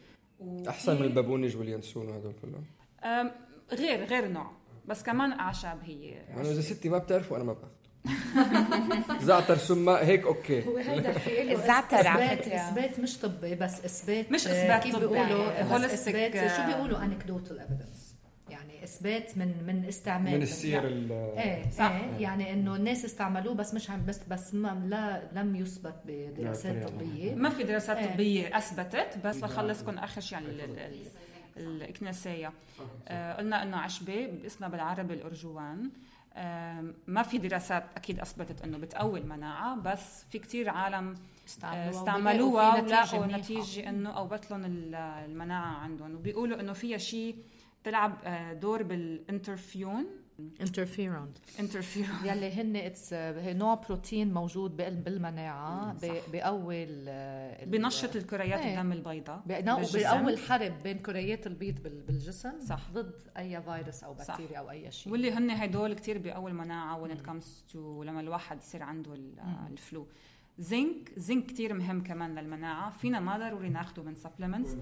[0.70, 3.32] أحسن من البابونج واليانسون وهدول كلهم.
[3.72, 4.52] غير غير نوع.
[4.86, 6.10] بس كمان أعشاب هي.
[6.10, 7.72] يعني إذا ستي ما بتعرفوا أنا ما باخذ
[9.28, 10.66] زعتر سماء هيك أوكي.
[10.68, 12.56] هو هيدا في الزعتر على فكرة.
[12.56, 18.01] إثبات مش طبي بس إثبات مش إثبات كيف بيقولوا إثبات شو بيقولوا؟ anecdotal evidence
[18.52, 21.92] يعني إثبات من من استعمال من السير إيه صح.
[21.92, 22.22] إيه.
[22.22, 27.36] يعني إنه الناس استعملوه بس مش عم بس بس ما لا لم يثبت بدراسات طبية.
[27.36, 28.14] ما في دراسات إيه.
[28.14, 30.66] طبية أثبتت بس لخلصكم آخر شيء يعني
[31.58, 32.54] ال echinacea
[33.08, 35.90] آه قلنا إنه عشبة باسمها بالعربي الأرجوان.
[37.08, 41.16] ما في دراسات أكيد أثبتت إنه بتقوي المناعة بس في كتير عالم
[41.74, 46.16] استعملوها ولقوا نتيجة إنه قوت لهم المناعة عندهم.
[46.16, 47.36] وبيقولوا إنه فيها شيء
[47.84, 50.06] تلعب آه، دور بال interferon.
[50.62, 55.96] interferon interferon يلي هن it's نوع بروتين موجود بالمناعة
[56.34, 56.86] بقوي
[57.66, 58.80] بنشط الكريات إيه.
[58.80, 62.92] الدم البيضاء بقوي الحرب بين كريات البيض بالجسم صح.
[62.94, 65.14] ضد أي فيروس أو بكتيريا أو أي شيء.
[65.14, 69.14] واللي هن هدول كثير بقوي المناعة when it comes to لما الواحد يصير عنده
[69.70, 70.08] ال flu.
[70.58, 72.90] zinc zinc كثير مهم كمان للمناعة.
[72.90, 74.76] فينا ما ضروري ناخده من supplements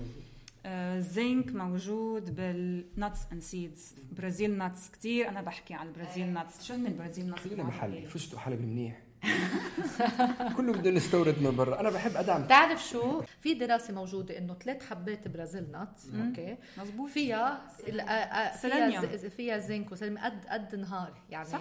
[0.99, 6.63] zinc موجود بال nuts and seeds Brazil nuts كثير أنا بحكي على ال Brazil nuts
[6.63, 8.05] شو هن ال Brazil nuts خلينا محلي.
[8.07, 9.01] فستق حلبي منيح.
[10.57, 11.79] كله بده نستورد من برا.
[11.79, 12.43] أنا بحب أدعم.
[12.43, 16.57] بتعرف شو؟ في دراسة موجودة إنه ثلاث حبات Brazil nut أوكي.
[16.77, 17.61] مزبوط فيها
[18.61, 21.45] فيها فيها zinc و selenium قد قد نهار يعني.
[21.45, 21.59] صح.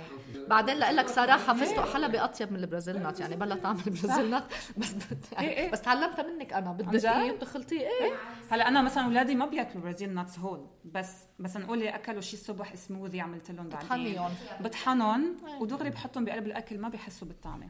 [0.48, 3.93] بعدين لأقول لك صراحة فستق حلبي أطيب من ال Brazil nut يعني بلا طعم ال
[3.93, 4.44] Brazil nut
[4.76, 4.94] بس
[5.32, 5.70] يعني إيه،, إيه.
[5.70, 6.72] بس تعلمتها منك أنا.
[6.72, 8.12] بدقيه وبتخلطيه إيه, إيه.
[8.50, 12.40] هلا أنا مثلا أولادي ما بياكلوا Brazil nuts هول بس بس نقول لي أكلوا شيء
[12.40, 13.88] الصبح سموذي عملت لهم بعدين.
[14.60, 17.68] بطحنهم ودغري بحطهم بقلب الأكل ما بيحسوا بالطعمة.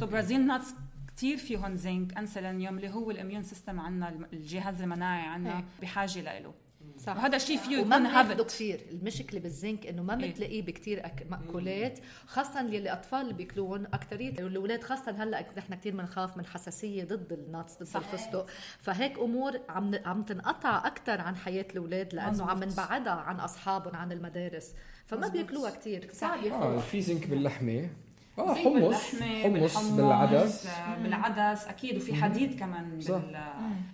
[0.00, 0.74] so Brazil nuts
[1.16, 5.64] كثير فيهم zinc and selenium اللي هو ال immune system عندنا الجهاز المناعي عندنا إيه.
[5.82, 6.54] بحاجة له
[6.98, 7.16] صح.
[7.16, 8.80] وهذا الشيء فيه يكون هابط كثير.
[8.90, 10.30] المشكلة بالزنك إنه ما إيه.
[10.30, 11.26] بتلاقيه بكثير أك...
[11.30, 17.04] مأكولات خاصه اللي الاطفال اللي بياكلون اكثريه الأولاد خاصه هلأ نحن كثير بنخاف من حساسيه
[17.04, 18.46] ضد ال nuts ضد الفستق.
[18.80, 24.12] فهيك أمور عم عم تنقطع أكثر عن حياة الأولاد لأنه عم نبعدها عن أصحابهم عن
[24.12, 24.74] المدارس.
[25.06, 26.08] فما بياكلوها كثير.
[26.12, 27.90] صعب آه في زنك باللحمة.
[28.38, 28.94] آه حمص.
[29.42, 30.68] حمص بالعدس.
[31.02, 31.66] بالعدس.
[31.66, 31.96] أكيد.
[31.96, 32.98] وفي حديد كمان.
[32.98, 33.36] بال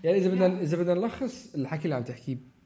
[0.05, 2.58] يعني إذا بدنا إذا بدنا نلخص الحكي اللي عم تحكيه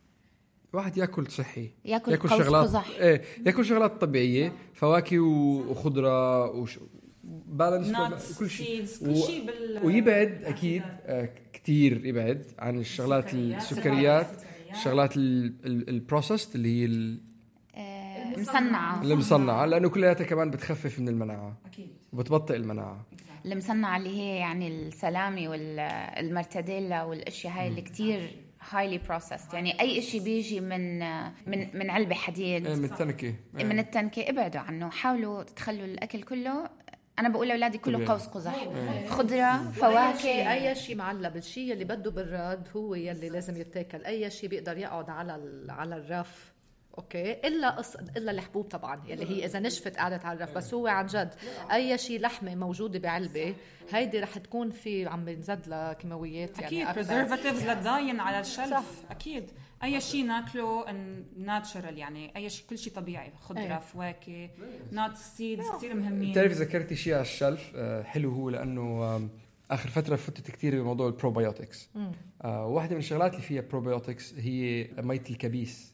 [0.75, 2.89] الواحد ياكل صحي ياكل ياكل شغلات قزح.
[3.01, 6.79] إيه ياكل شغلات طبيعية فواكه و- وخضرة وش...
[7.47, 8.87] بالانس كل شيء.
[9.01, 14.27] كل شيء بال- ويبعد أكيد آه كثير يبعد عن الشغلات السكريات.
[14.71, 17.21] الشغلات ال processed اللي هي ال-
[17.75, 19.67] آه، مصنعه المصنعة.
[19.67, 21.57] لأنه كلياتها كمان بتخفف من المناعة.
[21.67, 21.89] أكيد.
[22.13, 23.07] وبتبطئ المناعة.
[23.47, 28.31] المصنعة اللي هي يعني السلامي والمرتديلا والأشياء هاي اللي كتير
[28.71, 30.98] highly processed يعني أي شيء بيجي من
[31.46, 32.66] من من علبة حديد.
[32.66, 33.35] إيه، من التنكة.
[33.59, 33.64] إيه.
[33.64, 34.29] من التنكة.
[34.31, 34.90] ابعدوا عنه.
[34.90, 36.70] حاولوا تخلوا الأكل كله.
[37.18, 38.07] أنا بقول لأولادي كله.
[38.09, 38.66] قوس قزح.
[39.09, 40.53] خضرة فواكه.
[40.53, 41.37] أي شيء معلب.
[41.37, 44.05] الشيء اللي بده براد هو يلي لازم يتاكل.
[44.05, 46.52] أي شيء بيقدر يقعد على ال- على الرف.
[46.98, 47.33] أوكي.
[47.33, 47.96] إلا قص...
[47.96, 51.35] إلا الحبوب طبعا يلي هي إذا نشفت قعدت على الرف بس هو عن جد
[51.72, 53.55] أي شيء لحمة موجودة بعلبة
[53.90, 56.94] هيدي رح تكون في عم بنزيد لها كيماويات يعني أكيد.
[56.95, 59.05] preservatives لتزيد على ال shelf.
[59.11, 59.50] أكيد.
[59.85, 60.85] أي شيء ناكله
[61.37, 63.33] natural يعني أي شيء كل شيء طبيعي.
[63.40, 63.78] خضرة إيه.
[63.78, 64.50] فواكه
[64.90, 66.33] nuts seeds كثير مهمين.
[66.33, 69.20] بتعرف ذكرتي شيء على ال shelf آه، حلو هو لأنه
[69.75, 71.88] آخر فترة فتت كثير بموضوع ال probiotics
[72.45, 75.93] آه واحدة من الشغلات اللي فيها probiotics هي ميه الكبيس.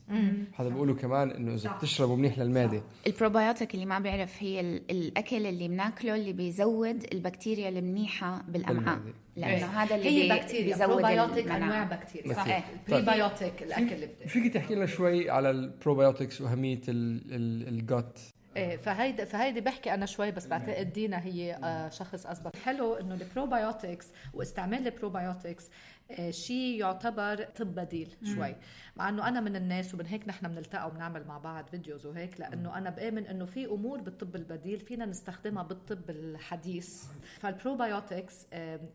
[0.56, 2.82] هذا بيقولوا كمان إنه إذا بتشربه منيح للمعدة.
[3.06, 9.00] البروبايوتيك اللي ما بيعرف هي ال- الأكل اللي بناكله اللي بيزود البكتيريا المنيحة بالامعاء.
[9.36, 11.48] لأنه هذا اللي هي بكتيريا بيزود بروبايوتيك.
[11.50, 12.34] أنواع بكتيريا.
[12.34, 12.44] صح.
[12.48, 18.18] صح prebiotic الأكل اللي فيك تحكي لنا شوي على ال probiotics وأهمية ال gut
[18.58, 23.14] إيه فهيدي فهيدي بحكي أنا شوي بس بعتقد دينا هي آه شخص اسبق حلو إنه
[23.14, 25.70] ال probiotics واستعمال ال probiotics
[26.10, 28.56] آه شيء يعتبر طب بديل شوي.
[28.96, 32.78] مع إنه أنا من الناس ومن هيك نحن بنلتقى وبنعمل مع بعض videos وهيك لأنه
[32.78, 37.04] أنا بآمن إنه في أمور بالطب البديل فينا نستخدمها بالطب الحديث.
[37.40, 38.46] فال probiotics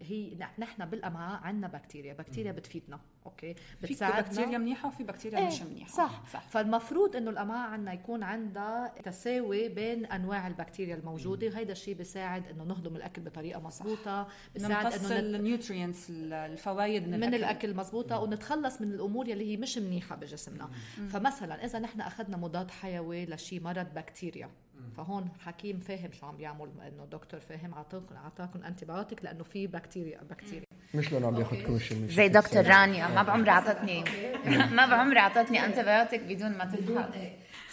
[0.02, 3.00] هي نحن بالأمعاء عندنا بكتيريا بكتيريا بتفيدنا.
[3.26, 3.54] أوكي.
[3.82, 5.92] في بكتيريا منيحة وفي بكتيريا إيه، مش منيحة.
[5.92, 6.24] صح.
[6.34, 6.48] صح.
[6.50, 12.64] فالمفروض إنه الأمعاء عندنا يكون عندها تساوي بين أنواع البكتيريا الموجودة وهيدا الشيء بيساعد إنه
[12.64, 15.12] نهضم الأكل بطريقة مضبوطه بيساعد إنه نت...
[15.12, 17.76] ال nutrients الفوائد من, من الأكل.
[17.76, 20.70] مضبوطه ونتخلص من الأمور يلي هي مش منيحة بجسمنا.
[21.10, 24.50] فمثلا إذا نحن أخذنا مضاد حيوي لشي مرض بكتيريا
[24.98, 30.20] فهون حكيم فاهم شو عم بيعمل إنه دكتور فاهم اعطاكم اعطاكم antibiotic لأنه في بكتيريا
[30.30, 34.04] بكتيريا مش لأنه عم ياخذ commission زي دكتور رانيا ما بعمري اعطتني
[34.48, 37.16] ما بعمري اعطتني antibiotic بدون ما تفحص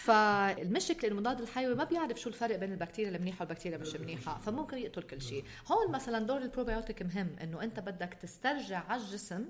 [0.04, 5.02] فالمشكلة المضاد الحيوي ما بيعرف شو الفرق بين البكتيريا المنيحة والبكتيريا مش منيحة فممكن يقتل
[5.02, 5.44] كل شيء.
[5.72, 9.44] هون مثلا دور البروبيوتيك مهم إنه أنت بدك تسترجع على الجسم.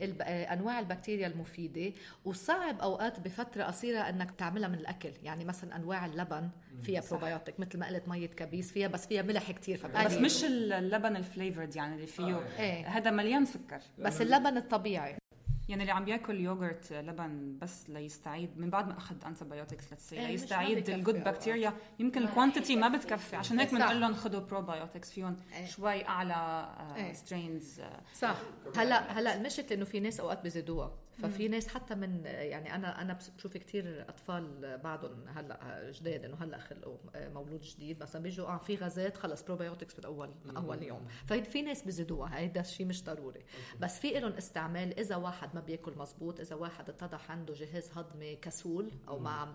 [0.00, 1.92] آه، أنواع البكتيريا المفيدة
[2.24, 5.12] وصعب أوقات بفترة قصيرة إنك تعملها من الأكل.
[5.22, 6.48] يعني مثلا أنواع اللبن
[6.82, 10.12] فيها بروبيوتيك مثل ما قلت مية كبيس فيها بس فيها ملح كتير بس.
[10.12, 12.40] مش اللبن ال flavored يعني اللي فيه.
[12.58, 12.86] إيه.
[12.88, 13.80] هذا مليان سكر.
[13.98, 15.21] بس اللبن الطبيعي.
[15.68, 20.16] يعني اللي عم بياكل يوغرت لبن بس ليستعيد من بعد ما أخذ antibiotics let's say
[20.26, 21.24] ليستعيد ال good.
[21.24, 23.74] بكتيريا يمكن ال quantity ما بتكفي عشان هيك.
[23.74, 25.66] بنقول لهم خذوا probiotics فيهم إيه.
[25.66, 27.12] شوي أعلى إيه.
[27.12, 27.80] strains
[28.14, 28.36] صح
[28.76, 33.18] هلا هلأ المشكلة إنه في ناس أوقات بزيدوها ففي ناس حتى من يعني أنا أنا
[33.36, 38.76] بشوف كثير أطفال بعضهم هلأ جداد إنه هلأ خلقوا مولود جديد مثلا بيجوا آه في
[38.76, 41.06] غازات خلص probiotics من أول من أول يوم.
[41.26, 43.40] ففي ناس بزيدوها هيدا الشيء مش ضروري.
[43.80, 48.36] بس في لهم استعمال إذا واحد ما بياكل مزبوط إذا واحد اتضح عنده جهاز هضمي
[48.36, 49.54] كسول أو ما عم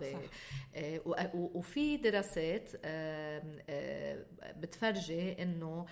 [0.76, 1.02] آه،
[1.34, 4.26] وفي دراسات آه،
[4.58, 5.86] بتفرجي إنه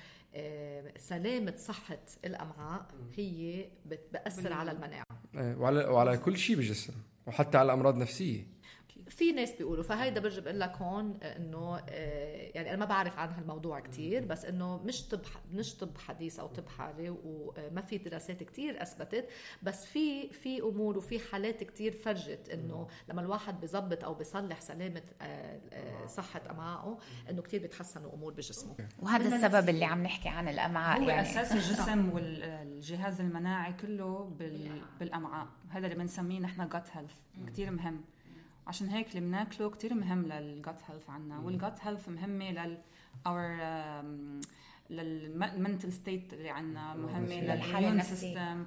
[0.98, 5.06] سلامة صحة الأمعاء هي بتأثر على المناعة.
[5.36, 6.94] إيه، وعلى وعلى كل شيء بالجسم
[7.28, 8.48] وحتى على امراض نفسيه
[9.10, 13.30] في ناس بيقولوا فهيدا برجع بقول لك هون إنه آه، يعني أنا ما بعرف عن
[13.30, 15.22] هالموضوع كتير بس إنه مش طب
[15.54, 19.30] مش طب حديث أو طب حالي وما في دراسات كتير أثبتت
[19.64, 25.04] بس في في أمور وفي حالات كتير فرجت إنه لما الواحد بيظبط أو بيصلح سلامة
[25.22, 26.98] آه، آه، صحة امعائه
[27.30, 28.76] إنه كتير بيتحسنوا أمور بجسمه.
[29.00, 31.22] وهذا السبب اللي عم نحكي عن الأمعاء هو يعني.
[31.22, 34.82] أساس الجسم والجهاز المناعي كله بال...
[35.00, 35.48] بالأمعاء.
[35.70, 37.14] هذا اللي بنسميه نحن gut health
[37.48, 38.04] كثير مهم.
[38.68, 41.40] عشان هيك اللي بناكله كثير مهم لل gut health عنا.
[41.40, 42.78] وال gut health مهمة لل
[43.28, 43.58] or
[44.90, 46.96] لل mental state اللي عنا.
[46.96, 47.54] مهمة
[47.90, 48.16] النفسية.
[48.16, 48.66] system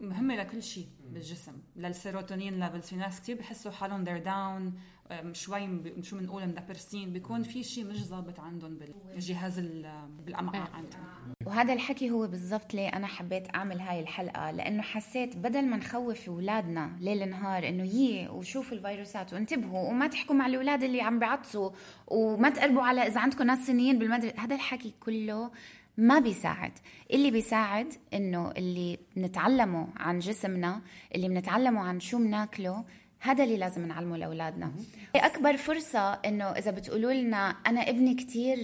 [0.00, 1.52] مهمه لكل شيء بالجسم.
[1.76, 4.78] لل serotonin levels في ناس كثير بحسوا حالهم they're down
[5.12, 11.00] أم، شوي شو بنقول مدبرسين بيكون في شيء مش ظابط عندهم بالجهاز ال- بالأمعاء عندهم.
[11.46, 16.28] وهذا الحكي هو بالضبط ليه أنا حبيت أعمل هاي الحلقة لأنه حسيت بدل ما نخوف
[16.28, 21.70] أولادنا ليل نهار إنه يي وشوفوا الفيروسات وانتبهوا وما تحكوا مع الأولاد اللي عم بيعطسوا
[22.06, 24.34] وما تقربوا على إذا عندكم ناس سنيين بالمدرسة.
[24.38, 25.50] هذا الحكي كله
[25.98, 26.72] ما بيساعد.
[27.12, 30.80] اللي بيساعد إنه اللي بنتعلمه عن جسمنا
[31.14, 32.84] اللي بنتعلمه عن شو بناكله
[33.20, 34.72] هذا اللي لازم نعلمه لأولادنا.
[35.14, 38.56] أكبر فرصة إنه إذا بتقولوا لنا أنا ابني كتير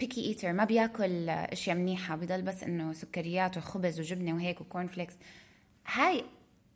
[0.00, 4.86] picky eater ما بياكل أشياء منيحة بضل بس إنه سكريات وخبز وجبنة وهيك و corn
[4.86, 5.14] flakes
[5.86, 6.24] هاي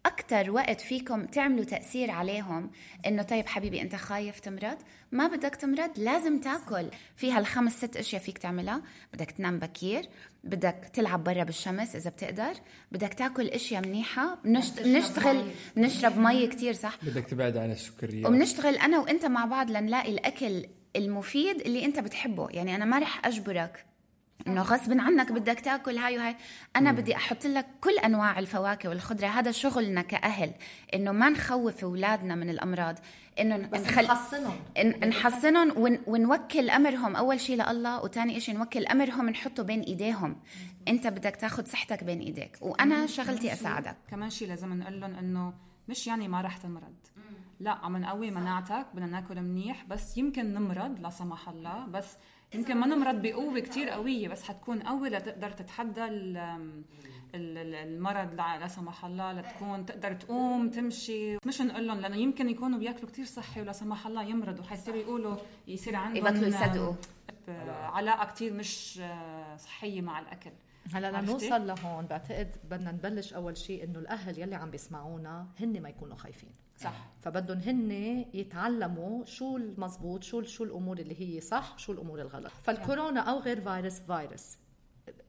[0.06, 2.70] أكتر وقت فيكم تعملوا تأثير عليهم؟
[3.06, 4.76] إنه طيب حبيبي أنت خايف تمرض؟
[5.12, 6.88] ما بدك تمرض لازم تاكل.
[7.16, 8.82] في هالخمس ست أشياء فيك تعملها.
[9.14, 10.08] بدك تنام بكير
[10.44, 12.52] بدك تلعب برا بالشمس إذا بتقدر
[12.92, 14.82] بدك تاكل أشياء منيحة بنشت...
[14.82, 18.26] بنشتغل بنشرب مي كتير صح؟ بدك تبعد عن السكريات.
[18.26, 22.48] وبنشتغل أنا وأنت مع بعض لنلاقي الأكل المفيد اللي أنت بتحبه.
[22.50, 23.84] يعني أنا ما رح أجبرك.
[24.46, 26.36] إنه غصب عنك بدك تأكل هاي وهاي.
[26.76, 29.26] أنا بدي أحط لك كل أنواع الفواكه والخضرة.
[29.26, 30.52] هذا شغلنا كأهل
[30.94, 32.98] إنه ما نخوف أولادنا من الأمراض.
[33.40, 34.04] إنه نخل...
[34.04, 34.56] نحصنهم.
[35.08, 35.98] نحصنهم ون...
[36.06, 37.16] ونوكل أمرهم.
[37.16, 40.36] أول شيء لله وثاني شيء نوكل أمرهم نحطه بين إيديهم.
[40.88, 42.58] أنت بدك تاخذ صحتك بين إيديك.
[42.60, 43.96] وأنا شغلتي أساعدك.
[44.10, 45.52] كمان شيء لازم نقول لهم إنه
[45.88, 46.94] مش يعني ما رح تمرض.
[47.60, 51.86] لا عم نقوي مناعتك بدنا ناكل منيح بس يمكن نمرض لا سمح الله.
[51.86, 52.16] بس
[52.54, 56.06] يمكن ما نمرض بقوه كتير قوية بس حتكون قوي لتقدر تتحدى
[57.34, 61.36] المرض لا سمح الله لتكون تقدر تقوم تمشي.
[61.46, 64.64] مش نقول لهم لأنه يمكن يكونوا بياكلوا كتير صحي ولا سمح الله يمرضوا.
[64.64, 65.36] حيصيروا يقولوا
[65.68, 66.94] يصير عندهم يبطلوا يصدقوا.
[67.68, 69.00] علاقة كتير مش
[69.58, 70.50] صحية مع الأكل.
[70.92, 75.88] هلا لنوصل لهون بعتقد بدنا نبلش أول شيء إنه الأهل يلي عم بيسمعونا هن ما
[75.88, 76.50] يكونوا خايفين.
[76.76, 77.06] صح.
[77.20, 77.90] فبدهم هن
[78.34, 82.52] يتعلموا شو المزبوط شو شو الأمور اللي هي صح شو الأمور الغلط.
[82.62, 84.56] فالكورونا أو غير فيروس فيروس.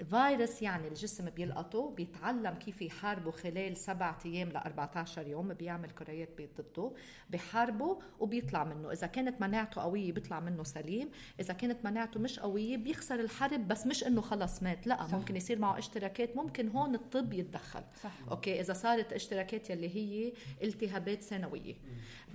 [0.10, 6.30] فيروس يعني الجسم بيلقطه بيتعلم كيف يحاربه خلال سبعة أيام ل 14 يوم بيعمل كريات
[6.38, 6.92] بيض ضده
[7.30, 11.10] بحاربه وبيطلع منه إذا كانت مناعته قوية بيطلع منه سليم
[11.40, 15.14] إذا كانت مناعته مش قوية بيخسر الحرب بس مش إنه خلص مات لا صح.
[15.14, 18.12] ممكن يصير معه اشتراكات ممكن هون الطب يتدخل صح.
[18.32, 20.34] أوكي إذا صارت اشتراكات يلي هي
[20.64, 21.76] التهابات ثانوية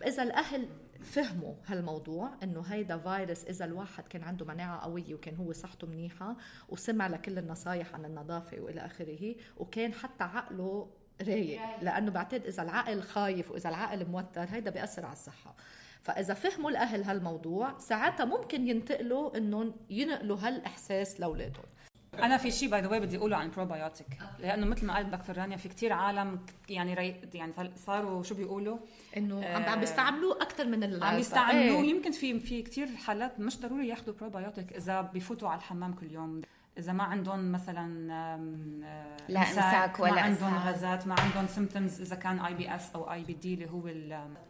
[0.07, 0.69] إذا الأهل
[1.01, 6.37] فهموا هالموضوع إنه هيدا فيروس إذا الواحد كان عنده مناعة قوية وكان هو صحته منيحة
[6.69, 10.91] وسمع لكل النصائح عن النظافة وإلى آخره وكان حتى عقله
[11.23, 11.61] رايق.
[11.83, 15.55] لأنه بعتقد إذا العقل خايف وإذا العقل موتر هيدا بيأثر على الصحة.
[16.03, 21.65] فإذا فهموا الاهل هالموضوع ساعتها ممكن ينتقلوا إنهم ينقلوا هالإحساس لأولادهم.
[22.23, 24.07] أنا في شيء by the way بدي أقوله عن البروبايوتيك
[24.39, 27.21] لأنه مثل ما قالت دكتور رانيا في كتير عالم يعني ري...
[27.35, 27.53] يعني
[27.87, 28.79] صاروا شو بيقولوا؟
[29.17, 31.83] إنه عم عم بيستعملوه أكثر من ال عم يستعملوه.
[31.83, 31.91] إيه.
[31.91, 36.43] يمكن في في كثير حالات مش ضروري ياخذوا بروبايوتيك إذا بفوتوا على الحمام كل يوم.
[36.79, 37.89] إذا ما عندهم مثلا
[39.29, 43.71] لا إمساك ولا ما عندهم غازات ما عندهم symptoms إذا كان IBS أو IBD اللي
[43.71, 43.89] هو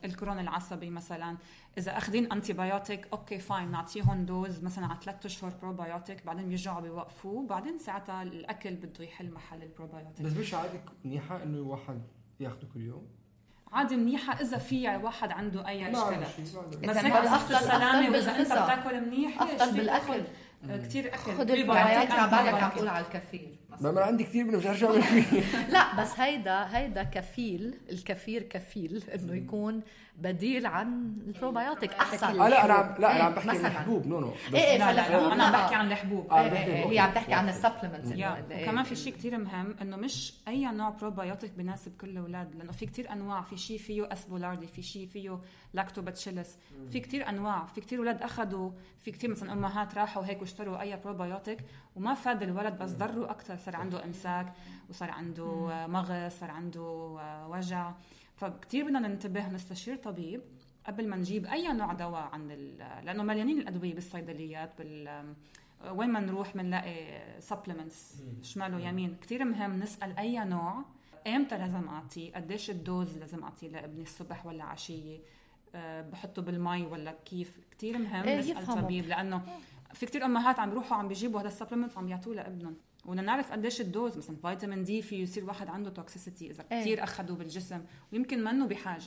[0.04, 1.36] الكولون العصبي مثلا.
[1.78, 7.46] إذا أخذين antibiotic أوكي fine نعطيهم dose مثلا على ثلاث أشهر بروبايوتيك بعدين بيرجعوا بيوقفوه
[7.46, 12.02] بعدين ساعتها الأكل بده يحل محل البروبايوتيك بس مش عادي منيحة إنه الواحد
[12.40, 13.06] ياخذه كل يوم؟
[13.72, 16.20] عادي منيحة إذا في واحد عنده أي اشكال
[16.88, 20.22] بس هيك أفضل السلامه وإذا أنت بتاكل منيح أفضل بالأكل.
[20.66, 21.16] كثير أكل.
[21.16, 23.56] خذوا البروبايوتيك على بالك عم تقول على الكفير.
[23.80, 28.42] ما أنا عندي كثير منه مش عارف اعمل فيه لا بس هيدا هيدا كفيل الكفير
[28.42, 29.82] كفيل إنه يكون
[30.18, 32.40] بديل عن البروبايوتيك أحسن.
[32.40, 34.32] آه لا أنا عم لا أنا عم بحكي عن الحبوب no no.
[34.54, 36.30] إيه إيه فالحبوب أنا عم بحكي عن الحبوب.
[36.30, 36.42] آه
[36.90, 40.90] هي عم تحكي عن ال supplements وكمان في شيء كثير مهم إنه مش أي نوع
[40.90, 43.40] بروبايوتيك بناسب كل الاولاد لأنه في كثير أنواع.
[43.40, 44.22] في شيء فيه S.
[44.22, 45.38] boulardii في شيء فيه
[45.74, 46.58] lactobacillus
[46.90, 47.64] في كثير أنواع.
[47.64, 51.58] في كثير أولاد أخذوا في كثير مثلا أمهات راحوا هيك واشتروا أي بروبايوتيك
[51.96, 54.52] وما فاد الولد بس ضروا أكثر صار عنده إمساك
[54.90, 56.82] وصار عنده مغص صار عنده
[57.48, 57.92] وجع.
[58.38, 60.42] فكتير بدنا ننتبه نستشير طبيب
[60.86, 62.48] قبل ما نجيب أي نوع دواء عن
[63.04, 65.24] لأنه مليانين الأدوية بالصيدليات بال
[65.90, 70.84] وين ما نروح بنلاقي supplements شمال ويمين كثير مهم نسأل أي نوع.
[71.26, 75.18] إمتى لازم أعطيه؟ قديش ال dose لازم أعطيه لابني الصبح ولا عشية؟
[75.74, 79.42] أه بحطه بالمي ولا كيف؟ كثير مهم إيه نسأل طبيب لأنه
[79.92, 82.76] في كثير أمهات عم بيروحوا عم بيجيبوا هذا ال supplement وعم يعطوه لابنهم.
[83.04, 86.64] وبدنا نعرف قديش ال dose مثلا فيتامين دي في يصير واحد عنده toxicity إذا.
[86.70, 87.80] كثير اخذوه بالجسم
[88.12, 89.02] ويمكن منه بحاجة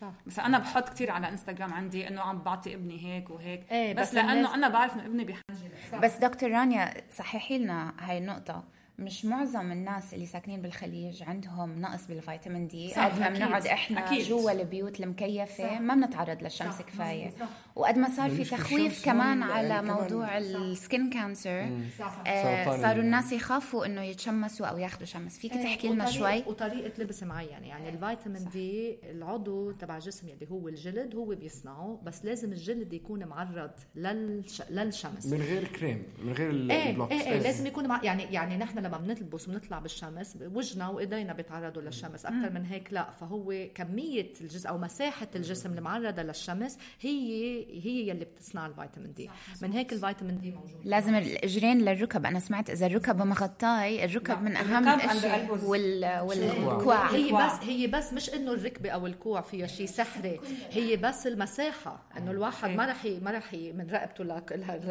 [0.00, 3.94] صح مثلا أنا بحط كثير على إنستغرام عندي إنه عم بعطي ابني هيك وهيك إيه
[3.94, 8.64] بس, بس لأنه أنا بعرف إنه ابني بحاجة بس دكتور رانيا صححي لنا هاي النقطة
[8.98, 13.28] مش معظم الناس اللي ساكنين بالخليج عندهم نقص بالفيتامين دي صح، قد ما.
[13.28, 14.28] بنقعد إحنا أكيد.
[14.28, 15.80] جوا البيوت المكيفة صح.
[15.80, 17.32] ما بنتعرض للشمس كفاية
[17.76, 22.92] وقد ما صار في تخويف كمان على يعني كمان- موضوع ال skin cancer سرطان صاروا
[22.92, 25.38] ال- الناس يخافوا إنه يتشمسوا أو ياخذوا شمس.
[25.38, 30.46] فيك تحكي لنا وطريقة- شوي؟ وطريقة لبس معين يعني الفيتامين دي العضو تبع الجسم اللي
[30.50, 34.62] هو الجلد هو بيصنعه بس لازم الجلد يكون معرض للش...
[34.70, 35.26] للشمس.
[35.26, 37.12] من غير كريم من غير إيه ال blocks.
[37.12, 41.82] إيه إيه لازم يكون مع يعني يعني نحن لما بنلبس وبنطلع بالشمس وجهنا وايدينا بيتعرضوا
[41.82, 42.26] للشمس.
[42.26, 48.24] أكثر من هيك لا فهو كمية الجسم أو مساحة الجسم المعرضة للشمس هي هي يلي
[48.24, 49.30] بتصنع الفيتامين دي.
[49.62, 50.80] من هيك الفيتامين دي موجود.
[50.84, 52.26] لازم الاجرين للركب.
[52.26, 57.32] أنا سمعت إذا الركب مغطاي الركب من أهم الاشياء وال والكوع هي.
[57.32, 60.40] بس هي بس مش إنه الركبة أو الكوع فيها شيء سحري.
[60.70, 62.02] هي بس المساحة.
[62.18, 64.24] إنه الواحد ما رح ي- ما رح ي- من رقبته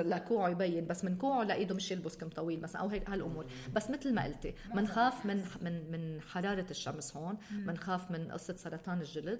[0.03, 0.85] لكوعه يبين.
[0.87, 3.45] بس من كوعه لإيده مش يلبس كم طويل مثلا أو هيك هالأمور.
[3.73, 7.37] بس مثل ما قلتي بنخاف من من من حرارة الشمس هون.
[7.51, 9.39] بنخاف من قصة سرطان الجلد.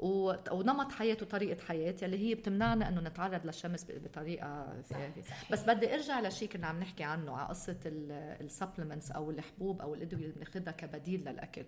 [0.00, 2.34] و- ونمط حياه وطريقه حياه يلي هي
[2.74, 4.82] بتمنعنا انه نتعرض للشمس بطريقة
[5.50, 10.22] بس بدي أرجع لشيء كنا عم نحكي عنه على قصة السبلمنتس أو الحبوب أو الإدوية
[10.22, 11.64] اللي بناخذها كبديل للأكل.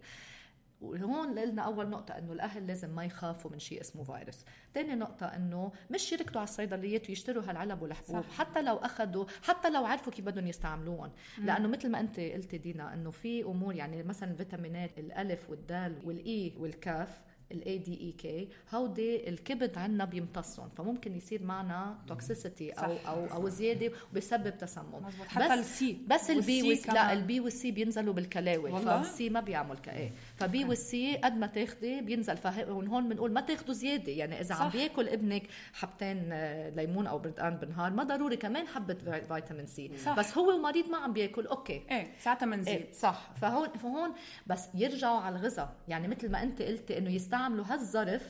[0.81, 4.45] وهون قلنا أول نقطة إنه الأهل لازم ما يخافوا من شيء اسمه فيروس،
[4.75, 8.39] ثاني نقطة إنه مش يركضوا على الصيدليات ويشتروا هالعلب والحبوب، صح.
[8.39, 12.95] حتى لو اخذوا حتى لو عرفوا كيف بدهم يستعملوهم، لأنه مثل ما أنت قلتي دينا
[12.95, 17.21] إنه في أمور يعني مثلا الفيتامينات الألف والدال والإي والكاف
[17.53, 23.09] ال A D E K هودي الكبد عنا بيمتصهم فممكن يصير معنا toxicity أو صح.
[23.09, 25.27] أو أو زيادة وبيسبب تسمم مزبوط.
[25.27, 25.99] حتى السي.
[26.07, 27.13] بس البي والسي لا.
[27.13, 31.47] البي والسي بينزلوا بالكلاوي؟ فال C ما بيعمل كايه ف B وال C قد ما
[31.47, 34.77] تاخدي بينزل فهون بنقول ما تاخدوا زيادة يعني إذا عم صح.
[34.77, 35.43] بياكل ابنك
[35.73, 40.19] حبتين آه، ليمون أو بردقان بالنهار ما ضروري كمان حبة في- فيتامين C صح.
[40.19, 44.13] بس هو مريض ما عم بياكل okay إيه ساعتها بنزيد إيه صح فهون فهون
[44.47, 48.22] بس يرجعوا على الغذاء يعني مثل ما أنت قلتي إنه يستعملوا هالظرف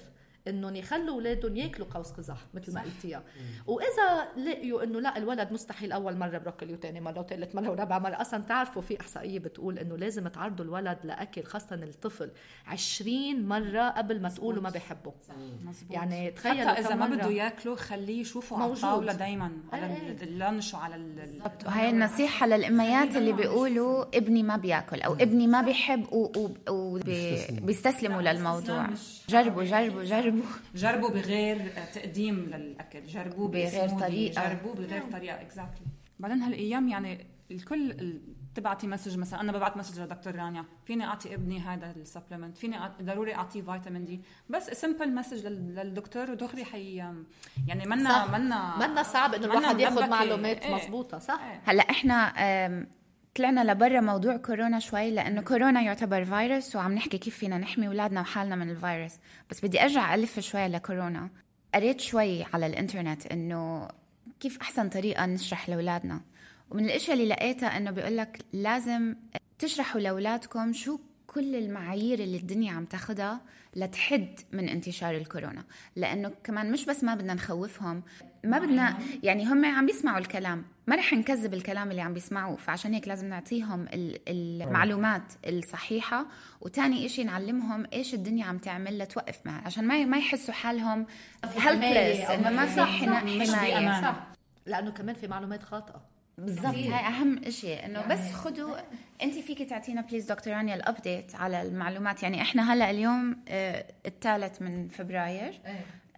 [0.49, 3.23] إنهم يخلوا أولادهم يأكلوا قوس قزح مثل ما قلتيها.
[3.67, 8.21] وإذا لقيوا إنه لا الولد مستحيل أول مرة بروكلي وثاني مرة وثالث مرة ورابع مرة.
[8.21, 12.31] أصلا تعرفوا في إحصائية بتقول إنه لازم تعرضوا الولد لأكل خاصة الطفل
[12.67, 15.13] 20 مرة قبل ما تقولوا ما بحبه
[15.65, 15.91] مزبوط.
[15.97, 17.07] يعني تخيلوا حتى اذا ما.
[17.07, 18.73] بده يأكله خليه يشوفه على.
[18.73, 20.09] الطاولة دايما على إيه.
[20.11, 25.47] ال- اللانش وعلى ال- ال- وهي النصيحة للأميات اللي بيقولوا ابني ما بيأكل أو ابني
[25.47, 26.07] ما بيحب
[26.71, 28.87] وبيستسلموا للموضوع.
[29.29, 30.34] جربوا جربوا جربوا.
[30.75, 34.49] جربوا بغير تقديم للأكل جربوا بغير بسموذي، طريقة.
[34.49, 35.87] جربوا بغير طريقة اكزاكتلي
[36.19, 38.21] بعدين هالأيام يعني الكل ال-
[38.55, 42.79] تبعتي message مثلا أنا ببعت message لدكتور رانيا فيني أعطي ابني هذا ال supplement فيني
[42.79, 46.95] أعطي ضروري أعطيه فيتامين D بس simple message للدكتور ودغري حي
[47.67, 48.31] يعني منا صح.
[48.39, 50.09] منا منا صعب إنه الواحد ياخذ.
[50.11, 50.75] معلومات إيه.
[50.75, 51.61] مزبوطه صح إيه.
[51.65, 52.33] هلأ إحنا
[53.35, 58.21] طلعنا لبرا موضوع كورونا شوي لأنه كورونا يعتبر فيروس وعم نحكي كيف فينا نحمي أولادنا
[58.21, 59.13] وحالنا من الفيروس.
[59.51, 61.29] بس بدي أرجع ألف شوي لكورونا.
[61.75, 63.89] قريت شوي على الإنترنت إنه
[64.41, 66.21] كيف أحسن طريقة نشرح لأولادنا.
[66.71, 69.15] ومن الاشياء اللي لقيتها إنه بيقول لك لازم
[69.59, 73.41] تشرحوا لأولادكم شو كل المعايير اللي الدنيا عم تاخدها
[73.77, 75.65] لتحد من انتشار الكورونا.
[75.97, 78.03] لأنه كمان مش بس ما بدنا نخوفهم
[78.45, 82.95] ما بدنا يعني هم عم بيسمعوا الكلام ما رح نكذب الكلام اللي عم بيسمعوه فعشان
[82.95, 86.27] هيك لازم نعطيهم ال- المعلومات الصحيحة.
[86.61, 91.07] وتاني إشي نعلمهم إيش الدنيا عم تعمل لتوقف معها عشان ما ما يحسوا حالهم
[91.45, 91.49] أو
[92.35, 93.31] إنه ما في حماية.
[94.03, 94.27] صح
[94.67, 96.03] لأنه كمان في معلومات خاطئة.
[96.39, 98.77] بالضبط هاي أهم شيء إنه بس خدوا
[99.23, 103.85] انت فيك تعطينا please دكتور رانيا ال update على المعلومات يعني إحنا هلأ اليوم آه،
[104.07, 105.61] الثالث من فبراير.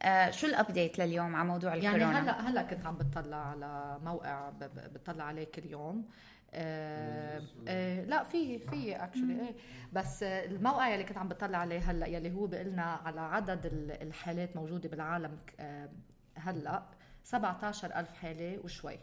[0.07, 3.99] آه، شو ال update لليوم على موضوع يعني الكورونا؟ هلا هلا كنت عم بتطلع على
[4.05, 4.51] موقع
[4.95, 6.09] بتطلع عليه كل يوم.
[6.55, 9.55] آه آه لا في في actually إيه.
[9.93, 14.57] بس الموقع يلي كنت عم بتطلع عليه هلا يلي هو بيقلنا على عدد ال- الحالات
[14.57, 15.89] موجودة بالعالم آه
[16.37, 16.83] هلا
[17.25, 18.99] 17000 حالة وشوي.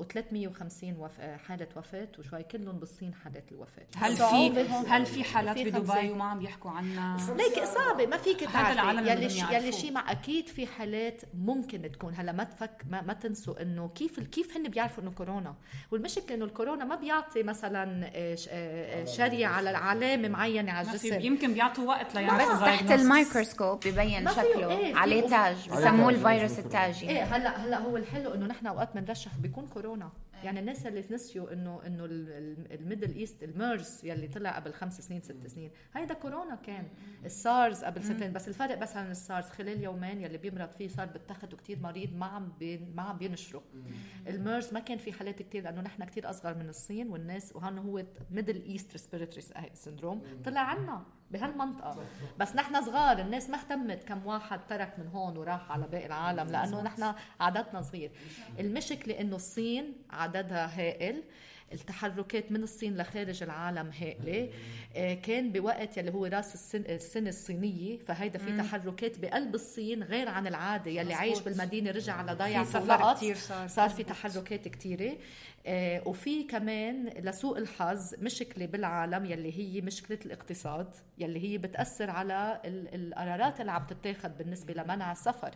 [0.00, 1.10] و350 وف...
[1.20, 4.64] آه، حالة وفاة وشوي كلهم بالصين حالات الوفاة هل في.
[4.88, 6.10] هل في حالات في بدبي.
[6.10, 9.72] وما عم يحكوا عنها ليك صعبة ما فيك هذا تعرفي يلي شي يلي.
[9.72, 14.20] شيء مع أكيد في حالات ممكن تكون هلا ما تفك ما, ما تنسوا إنه كيف
[14.20, 15.54] كيف هن بيعرفوا إنه كورونا
[15.90, 18.48] والمشكلة إنه الكورونا ما بيعطي مثلا ش-
[19.16, 22.92] شريعة على علامه معينة على الجسم يمكن بيعطوا وقت بس ليعرفوا تحت diagnosis.
[22.92, 25.28] الميكروسكوب ببين شكله إيه، عليه.
[25.28, 30.12] تاج بسموه الفيروس التاجي إيه هلا هلا هو الحلو إنه نحن أوقات بنرشح بيكون كورونا.
[30.44, 32.04] يعني الناس اللي نسيوا انه إنه
[32.70, 35.70] ال Middle East ال MERS يلي طلع قبل خمس سنين ست سنين.
[35.94, 36.88] هيدا كورونا كان.
[37.24, 38.32] السارز قبل سنتين.
[38.32, 39.44] بس الفرق بس عن السارز.
[39.44, 42.52] خلال يومين يلي بيمرض فيه صار بتاخد كثير مريض ما عم
[42.94, 43.62] ما عم بينشروا.
[44.26, 48.04] الميرز ما كان في حالات كثير لأنه نحن كثير أصغر من الصين والناس وهون هو
[48.30, 49.42] Middle East respiratory
[49.74, 51.06] syndrome طلع عنا.
[51.32, 51.96] بهالمنطقة.
[52.38, 56.48] بس نحن صغار الناس ما اهتمت كم واحد ترك من هون وراح على باقي العالم
[56.50, 58.10] لأنه نحن عددنا صغير
[58.58, 61.22] المشكلة إنه الصين عددها هائل.
[61.72, 64.48] التحركات من الصين لخارج العالم هائله
[65.14, 70.46] كان بوقت يلي هو راس السن السنة الصينية فهيدا في تحركات بقلب الصين غير عن
[70.46, 70.90] العادة.
[70.90, 72.64] يلي عايش بالمدينة رجع على ضيعه
[73.16, 75.16] كثير صار صار في تحركات كثيره
[75.66, 82.60] آه، وفي كمان لسوء الحظ مشكلة بالعالم يلي هي مشكلة الاقتصاد يلي هي بتأثر على
[82.64, 85.50] القرارات اللي عم تتاخذ بالنسبة لمنع السفر.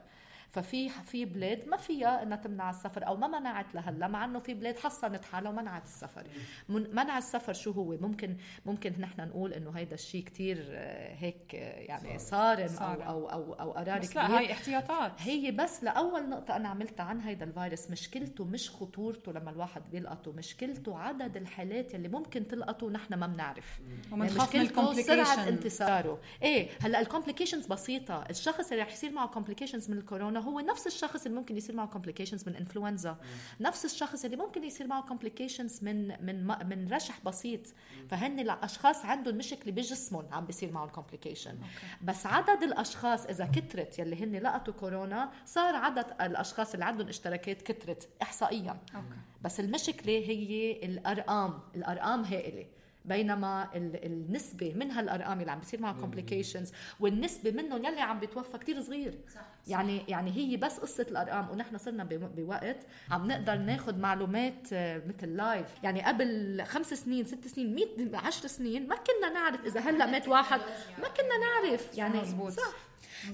[0.56, 4.54] ففي في بلاد ما فيها إنها تمنع السفر أو ما منعت لهلا مع إنه في
[4.54, 6.26] بلاد حصنت حالها ومنعت السفر.
[6.68, 8.36] منع السفر شو هو؟ ممكن
[8.66, 13.52] ممكن نحن نقول إنه هيدا الشيء كتير آه، هيك آه، يعني صارم أو أو أو
[13.52, 15.12] أو قرار كبير لا هي احتياطات.
[15.18, 17.90] هي بس لأول نقطة أنا عملتها عن هيدا الفيروس.
[17.90, 23.80] مشكلته مش خطورته لما الواحد بيلقطه مشكلته عدد الحالات اللي ممكن تلقطه ونحن ما بنعرف.
[24.12, 26.20] ومنخاف يعني من سرعة انتشاره.
[26.42, 28.24] إيه هلأ ال complications بسيطة.
[28.30, 31.86] الشخص اللي رح يصير معه complications من الكورونا هو نفس الشخص اللي ممكن يصير معه
[31.86, 33.16] complications من انفلونزا
[33.60, 37.60] نفس الشخص اللي ممكن يصير معه complications من من من رشح بسيط.
[38.08, 41.58] فهن الأشخاص عندهم مشكلة بجسمهم عم بيصير معهم complication
[42.02, 47.62] بس عدد الأشخاص إذا كترت يلي هن لقطوا كورونا صار عدد الأشخاص اللي عندهم اشتراكات
[47.62, 48.80] كترت احصائيا.
[48.94, 49.06] okay.
[49.42, 51.60] بس المشكلة هي الأرقام.
[51.74, 52.66] الأرقام هائلة.
[53.06, 58.80] بينما النسبة من هالارقام اللي عم بيصير معها complications والنسبة منهم يلي عم بيتوفى كتير
[58.80, 59.18] صغير.
[59.34, 59.40] صح.
[59.66, 65.36] يعني يعني هي بس قصة الأرقام ونحن صرنا بوقت عم نقدر ناخذ معلومات آه، مثل
[65.36, 70.06] live يعني قبل خمس سنين ست سنين 100 10 سنين ما كنا نعرف إذا هلأ
[70.06, 70.60] مات واحد.
[70.98, 71.98] ما كنا نعرف.
[71.98, 72.52] يعني مزبوط.
[72.52, 72.72] صح.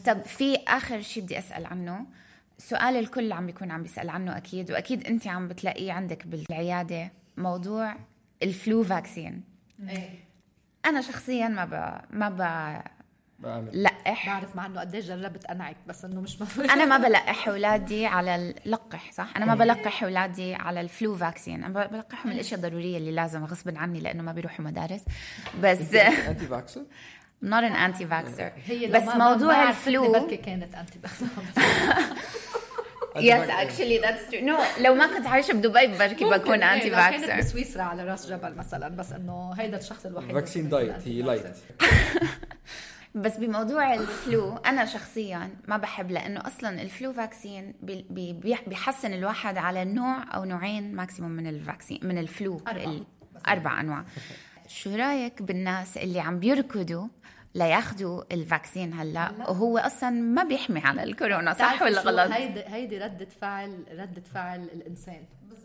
[0.07, 2.07] طب في آخر شيء بدي أسأل عنه.
[2.59, 7.97] سؤال الكل عم بيكون عم بيسأل عنه أكيد وأكيد أنت عم بتلاقيه عندك بالعيادة موضوع
[8.43, 9.52] ال flu vaccine
[9.89, 10.09] إيه.
[10.87, 12.01] أنا شخصيا ما ب...
[12.11, 12.39] ما ب...
[13.39, 13.83] بعمل.
[13.83, 14.27] لقح.
[14.27, 18.37] بعرف مع إنه قديش جربت أنعك بس إنه مش مفروض أنا ما بلقح أولادي على
[18.37, 21.65] اللقح صح؟ أنا ما بلقح أولادي على الفلو فاكسين.
[21.65, 25.05] أنا بلقحهم الإشياء الضروريه اللي لازم غصب عني لأنه ما بيروحوا مدارس.
[25.63, 26.83] بس انتي فاكسر
[27.43, 30.99] not an anti vaxxer هي بس موضوع الفلو بركي كانت انتي
[33.17, 37.45] يس اكشلي ذاتس ترو نو لو ما كنت عايشة بدبي بركي بكون انتي فاكسر كانت
[37.45, 41.43] بسويسرا على راس جبل مثلا بس إنه هيدا الشخص الوحيد فاكسين دايت هي لايت
[43.15, 49.13] بس بموضوع الفلو أنا شخصيا ما بحب لأنه أصلا ال flu vaccine بي بي بيحسن
[49.13, 52.93] الواحد على نوع أو نوعين maximum من ال vaccine من ال flu أربع,
[53.49, 54.05] أربع أنواع.
[54.69, 57.07] شو رأيك بالناس اللي عم بيركضوا
[57.55, 62.99] لياخذوا ال vaccine هلا وهو أصلا ما بيحمي على الكورونا صح ولا غلط؟ هيدي هيدي
[62.99, 65.25] ردة فعل ردة فعل الإنسان.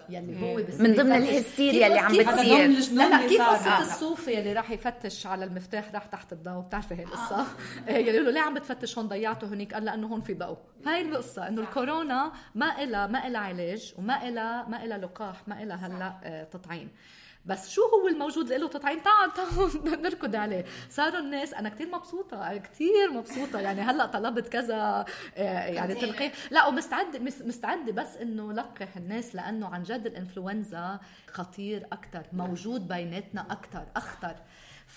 [0.09, 4.71] يلي هو من ضمن الهستيريا اللي عم بتصير؟ لا لا كيف قصة الصوفي اللي راح
[4.71, 7.45] يفتش على المفتاح راح تحت الضوء بتعرفي هي القصة؟
[7.88, 7.91] آه.
[7.91, 9.73] يلي له ليه عم بتفتش هون؟ ضيعته هنيك.
[9.73, 10.57] قال لأنه هون في ضوء.
[10.85, 15.63] هاي القصة إنه الكورونا ما إلها ما إلها علاج وما إلها ما إلها لقاح ما
[15.63, 16.89] إلها هلا آه، تطعيم.
[17.47, 20.65] بس شو هو الموجود له تطعيم؟ تعال تعال نركض عليه.
[20.89, 23.59] صاروا الناس أنا كثير مبسوطة كثير مبسوطة.
[23.59, 25.05] يعني هلأ طلبت كذا
[25.37, 31.87] آه، يعني تلقيح لا ومستعد مستعده بس إنه لقح الناس لأنه عن جد الإنفلونزا خطير
[31.91, 34.35] أكثر موجود بيناتنا أكثر أخطر.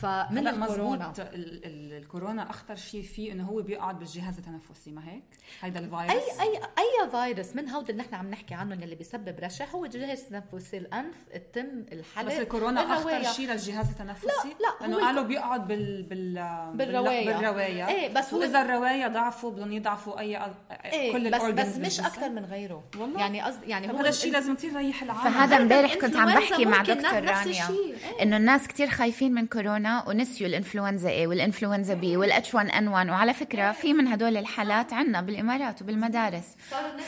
[0.00, 1.12] فمن الكورونا.
[1.18, 5.22] الكورونا أخطر شيء فيه إنه هو بيقعد بالجهاز التنفسي ما هيك؟
[5.60, 9.40] هيدا الفيروس؟ أي أي أي فيروس من هود اللي نحن عم نحكي عنهم اللي بيسبب
[9.40, 14.86] رشح هو الجهاز التنفسي الأنف التم الحلق بس الكورونا أخطر شيء للجهاز التنفسي؟ لا لا
[14.86, 16.34] لأنه قالوا بيقعد بال بال
[16.74, 17.26] بالرواية.
[17.26, 17.88] بالرواية.
[17.88, 20.52] إيه بس هو واذا الرواية ضعفوا بدهم يضعفوا أي
[20.84, 22.84] إيه كل بس بس مش أكثر من غيره.
[22.98, 23.20] والله.
[23.20, 26.82] يعني قصدي يعني هو هذا الشيء لازم تريح العالم فهذا امبارح كنت عم بحكي مع
[26.82, 28.22] دكتور رانيا إيه.
[28.22, 33.08] إنه الناس كثير خايفين من كورونا ونسيوا الإنفلونزا A والإنفلونزا B والاتش 1 ان 1
[33.08, 36.56] وعلى فكرة في من هدول الحالات عندنا بالإمارات وبالمدارس.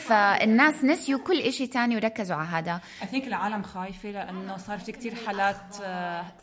[0.06, 2.80] فالناس نسيوا كل شيء ثاني وركزوا على هذا.
[3.02, 5.74] اي ثينك العالم خايفة لأنه صار في كثير حالات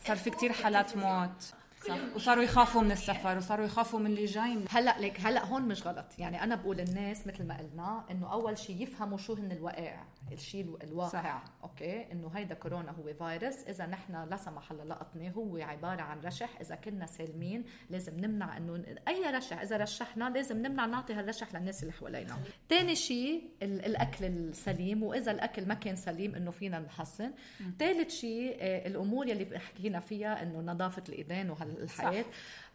[0.06, 1.59] صار في كثير حالات موت.
[1.88, 4.56] صح؟ وصاروا يخافوا من السفر وصاروا يخافوا من اللي جاي.
[4.56, 6.06] من هلأ ليك هلأ هون مش غلط.
[6.18, 10.60] يعني أنا بقول الناس مثل ما قلنا إنه أول شيء يفهموا شو هن الوقائع الشيء
[10.64, 11.08] الو- الواقع.
[11.22, 11.44] صح.
[11.62, 13.54] أوكي؟ إنه هيدا كورونا هو فيروس.
[13.68, 16.60] إذا نحن لا سمح الله لقطناه هو عبارة عن رشح.
[16.60, 19.60] إذا كنا سالمين لازم نمنع إنه أي رشح.
[19.60, 22.36] إذا رشحنا لازم نمنع نعطي هالرشح للناس اللي حوالينا.
[22.68, 25.02] ثاني شيء ال- الأكل السليم.
[25.02, 27.30] وإذا الأكل ما كان سليم إنه فينا نحسن.
[27.78, 32.24] ثالث شيء آه، الأمور يلي حكينا فيها إنه نظافة الإيدين وهالحياه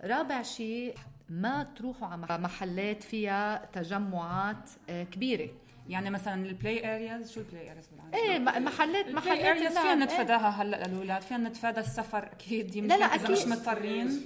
[0.04, 0.96] رابع شيء
[1.30, 5.50] ما تروحوا على محلات فيها تجمعات آه، كبيرة.
[5.90, 9.58] يعني مثلا ال play areas شو ال play areas بالعربي؟ إيه محلات ال play محلات
[9.58, 9.96] areas فينا إيه.
[9.96, 13.46] نتفاداها هلأ للاولاد فينا نتفادى السفر أكيد يمكن لا، لا، إذا مش.
[13.46, 14.22] مضطرين.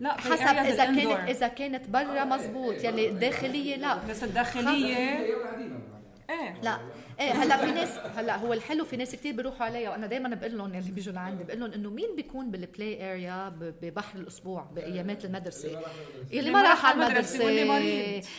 [0.00, 0.84] لا حسب إذا.
[0.84, 3.94] كانت إذا كانت برا مزبوط يلي الداخليه لا.
[3.94, 4.96] بس الداخليه
[6.30, 6.78] إيه لا.
[7.22, 10.58] إيه هلا في ناس هلا هو الحلو في ناس كتير بيروحوا عليها وأنا دائما بقول
[10.58, 15.24] لهم اللي بيجوا لعندي بقول لهم إنه مين بيكون بال play area ببحر الأسبوع بأيامات
[15.24, 15.80] المدرسة؟
[16.30, 17.44] يلي ما راح على المدرسة.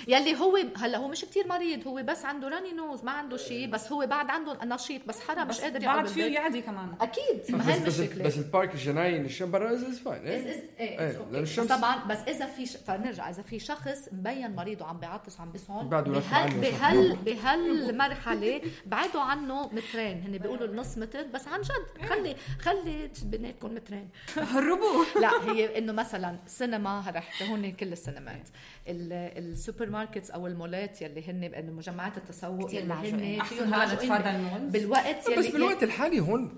[0.07, 3.69] يلي هو هلا هو مش كتير مريض هو بس عنده runny nose ما عنده شيء
[3.69, 6.23] بس هو بعد عنده نشيط بس حرام مش قادر يقعد بعد فيه.
[6.25, 6.95] يعدي كمان.
[7.01, 7.41] أكيد.
[7.49, 8.23] ما بس هي بس المشكلة.
[8.23, 12.65] بس ال park الجناين الشم برا is fine إيه؟ إيه إيه، طبعا بس إذا في.
[12.65, 19.67] فنرجع إذا في شخص مبين مريض وعم بيعطس وعم بيسعل بهال بهال بهالمرحلة بعدوا عنه
[19.73, 20.21] مترين.
[20.21, 22.07] هن بيقولوا النص متر بس عن جد.
[22.09, 24.09] خلي خلي بيناتكم مترين.
[24.53, 25.05] هربوا.
[25.21, 28.47] لا هي إنه مثلا سينما رحت هون كل السينمات.
[28.82, 34.11] ال- ال supermarkets أو المولات يلي هن مجمعات التسوق كتير معجوقين.
[34.11, 34.71] هن ال malls.
[34.71, 36.49] بالوقت يلي بس بالوقت الحالي هون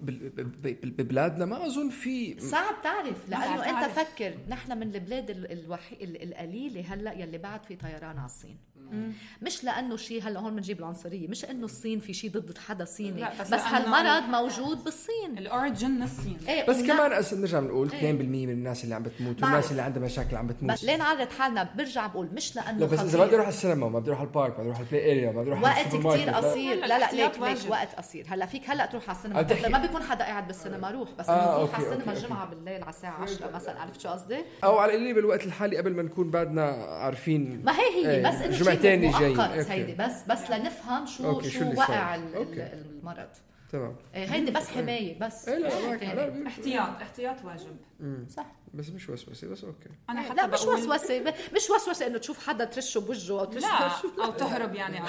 [0.84, 3.91] ببلادنا ما أظن في صعب تعرف لأنه أنت.
[3.99, 5.95] فكر نحن من البلاد ال- الوحي...
[6.01, 8.57] ال- القليلة هلأ يلي بعد في طيران على الصين
[9.41, 13.21] مش لأنه شيء هلأ هون بنجيب العنصرية مش إنه الصين في شيء ضد حدا صيني
[13.21, 17.59] لا، بس, بس بس هالمرض موجود بالصين ال origin من الصين إيه بس كمان نرجع
[17.59, 18.13] بنقول 2% إيه.
[18.13, 19.43] من الناس اللي عم بتموت.
[19.43, 22.86] والناس اللي عندها مشاكل عم بس بتموت ليه نعرض حالنا برجع بقول مش لأنه لا
[22.86, 23.26] بس إذا خطير.
[23.26, 24.91] بدي أروح على السينما ما بدي أروح على ال park ما بدي أروح على ال
[24.91, 26.38] play area ما بدي أروح على وقت لا.
[26.38, 26.76] قصير.
[26.76, 27.72] لا، لا ليك ليك.
[27.72, 28.26] وقت قصير.
[28.30, 29.70] هلأ فيك هلأ تروح على السينما.
[29.70, 31.09] ما بيكون حدا قاعد بالسينما روح.
[31.20, 32.13] بس آه، انه تروح على السينما.
[32.13, 33.80] الجمعه بالليل على الساعة 10 مثلا.
[33.82, 36.66] عرفت شو قصدي؟ أو على القليل بالوقت الحالي قبل ما نكون بعدنا
[37.01, 37.61] عارفين.
[37.66, 39.72] ما هي هي إيه، بس إنه جمعتين okay.
[39.72, 39.93] هيدي.
[39.93, 43.30] بس بس لنفهم شو شو, وقع المرض.
[43.78, 43.95] تمام.
[44.15, 45.49] إيه، هيدي بس حماية بس.
[45.49, 47.78] إيه لا احتياط احتياط واجب.
[48.30, 48.45] صح.
[48.73, 49.89] بس مش وسوسة بس okay.
[50.09, 51.21] أنا حتى لا مش وسوسة
[51.55, 53.67] مش وسوسة إنه تشوف حدا ترشه بوجهه أو ترشه
[54.17, 54.99] لا أو تهرب يعني.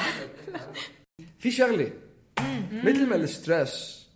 [1.38, 1.92] في شغلة.
[2.72, 4.06] مثل ما ال stress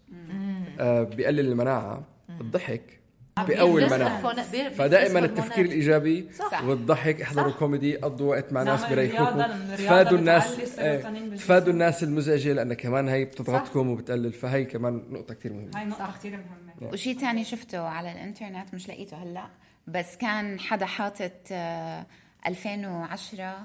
[0.81, 2.05] آه بيقلل المناعة
[2.41, 3.00] الضحك
[3.45, 5.19] هرمونات- بيفرز فدائما.
[5.19, 6.65] التفكير الإيجابي صح.
[6.65, 11.37] والضحك احضروا كوميدي قضوا وقت مع ناس الرياضة تفادوا الناس السيروتونين إيه،.
[11.39, 14.33] تفادوا الناس المزعجة لأن كمان هي بتضغطكم وبتقلل.
[14.33, 15.71] فهي كمان نقطة كثير مهمة.
[15.79, 16.93] هاي نقطة كثير مهمة.
[16.93, 19.47] وشي تاني شفته على الإنترنت مش لقيته هلأ
[19.87, 22.07] بس كان حدا حاطط آه،
[22.47, 23.65] 2010 آه،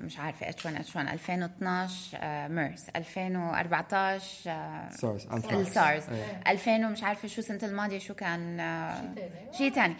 [0.00, 4.90] مش عارفة H1 H1 2012 آه، ميرس 2014 آه،
[5.64, 6.42] سارس إيه.
[6.52, 9.14] 2000 ومش عارفة شو سنة الماضية شو كان آه،
[9.52, 9.94] شيء ثاني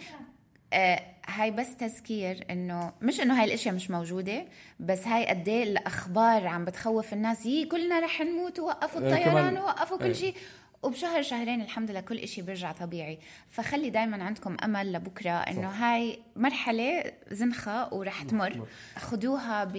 [0.73, 4.45] آه هاي بس تذكير إنه مش إنه هاي الإشياء مش موجودة
[4.79, 7.45] بس هاي قد إيه الأخبار عم بتخوف الناس.
[7.45, 10.13] يي كلنا رح نموت ووقفوا إيه، الطيران ووقفوا كل إيه.
[10.13, 10.35] شيء
[10.83, 13.19] وبشهر شهرين الحمد لله كل إشي بيرجع طبيعي.
[13.49, 18.67] فخلي دايما عندكم أمل لبكرة إنه هاي مرحلة زنخة ورح تمر.
[18.97, 19.71] خدوها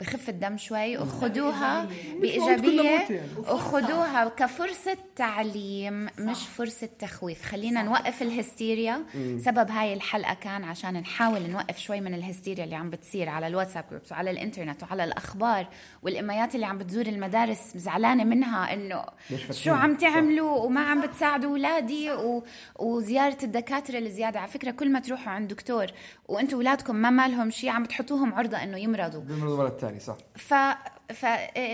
[0.00, 1.88] بخفة دم شوي وخدوها
[2.20, 7.44] بإيجابية وخدوها كفرصة تعليم مش فرصة تخويف.
[7.44, 9.04] خلينا نوقف الهستيريا.
[9.38, 13.84] سبب هاي الحلقة كان عشان نحاول نوقف شوي من الهستيريا اللي عم بتصير على الواتساب
[13.90, 15.66] جروبس وعلى الإنترنت وعلى الأخبار
[16.02, 19.04] والإميات اللي عم بتزور المدارس زعلانة منها إنه
[19.50, 22.44] شو عم تعملوا؟ وما عم بتساعدوا اولادي و...
[22.78, 24.40] وزيارة الدكاترة الزيادة.
[24.40, 25.86] على فكرة كل ما تروحوا عند دكتور
[26.28, 29.20] وأنتم اولادكم ما مالهم شيء عم تحطوهم عرضة إنه يمرضوا.
[29.20, 30.16] بيمرضوا المرة الثانية صح.
[30.36, 30.54] ف
[31.12, 31.26] ف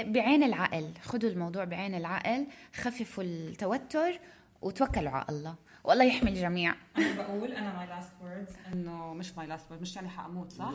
[0.06, 4.20] بعين العقل خذوا الموضوع بعين العقل خففوا التوتر
[4.62, 5.54] وتوكلوا على الله.
[5.84, 6.74] والله يحمي الجميع.
[6.98, 10.72] أنا بقول أنا my last words إنه مش my last مش يعني حأموت صح؟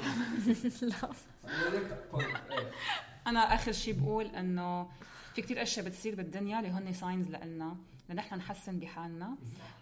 [0.82, 1.10] لا.
[3.28, 4.88] أنا آخر شيء بقول إنه
[5.36, 7.78] في كتير أشياء بتصير بالدنيا اللي هن signs لنا
[8.10, 9.36] لنحن نحسن بحالنا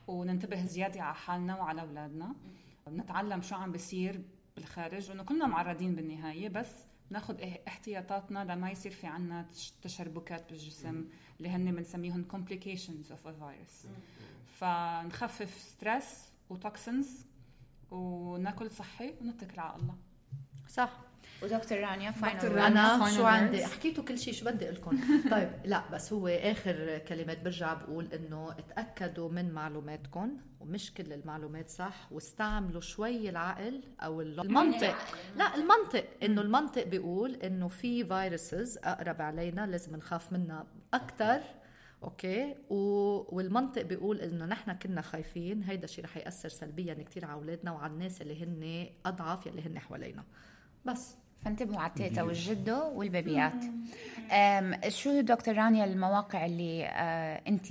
[0.08, 2.36] وننتبه زيادة على حالنا وعلى أولادنا.
[2.88, 4.22] ونتعلم شو عم بيصير
[4.56, 6.72] بالخارج وانه كلنا معرضين بالنهاية بس
[7.10, 11.06] ناخذ احتياطاتنا لما يصير في عنا تش- تشربكات بالجسم
[11.38, 13.88] اللي هن بنسميهم complications of a virus.
[14.60, 17.26] فنخفف stress و toxins
[17.92, 19.96] وناكل صحي ونتكل على الله.
[20.70, 21.00] صح.
[21.44, 23.10] ودكتور رانيا دكتور final رانيا.
[23.18, 23.66] شو عندي.
[23.66, 25.00] حكيتوا كل شيء شو بدي أقول لكم
[25.32, 31.70] طيب لا بس هو آخر كلمات برجع بقول إنه اتأكدوا من معلوماتكم ومش كل المعلومات
[31.70, 34.96] صح واستعملوا شوي العقل أو المنطق.
[35.36, 36.06] لا المنطق.
[36.24, 41.42] إنه المنطق بيقول إنه في viruses أقرب علينا لازم نخاف منها أكثر
[42.04, 42.76] okay؟ و...
[43.36, 45.64] والمنطق بيقول إنه نحن كنا خايفين.
[45.64, 49.80] هيدا الشيء رح يأثر سلبيا كثير على أولادنا وعلى الناس اللي هن أضعف يلي هن
[49.80, 50.24] حوالينا.
[50.86, 51.16] بس.
[51.46, 53.64] فانتبهوا على التيتا والجدو والبيبيات
[54.88, 57.66] شو دكتور رانيا المواقع اللي آه انت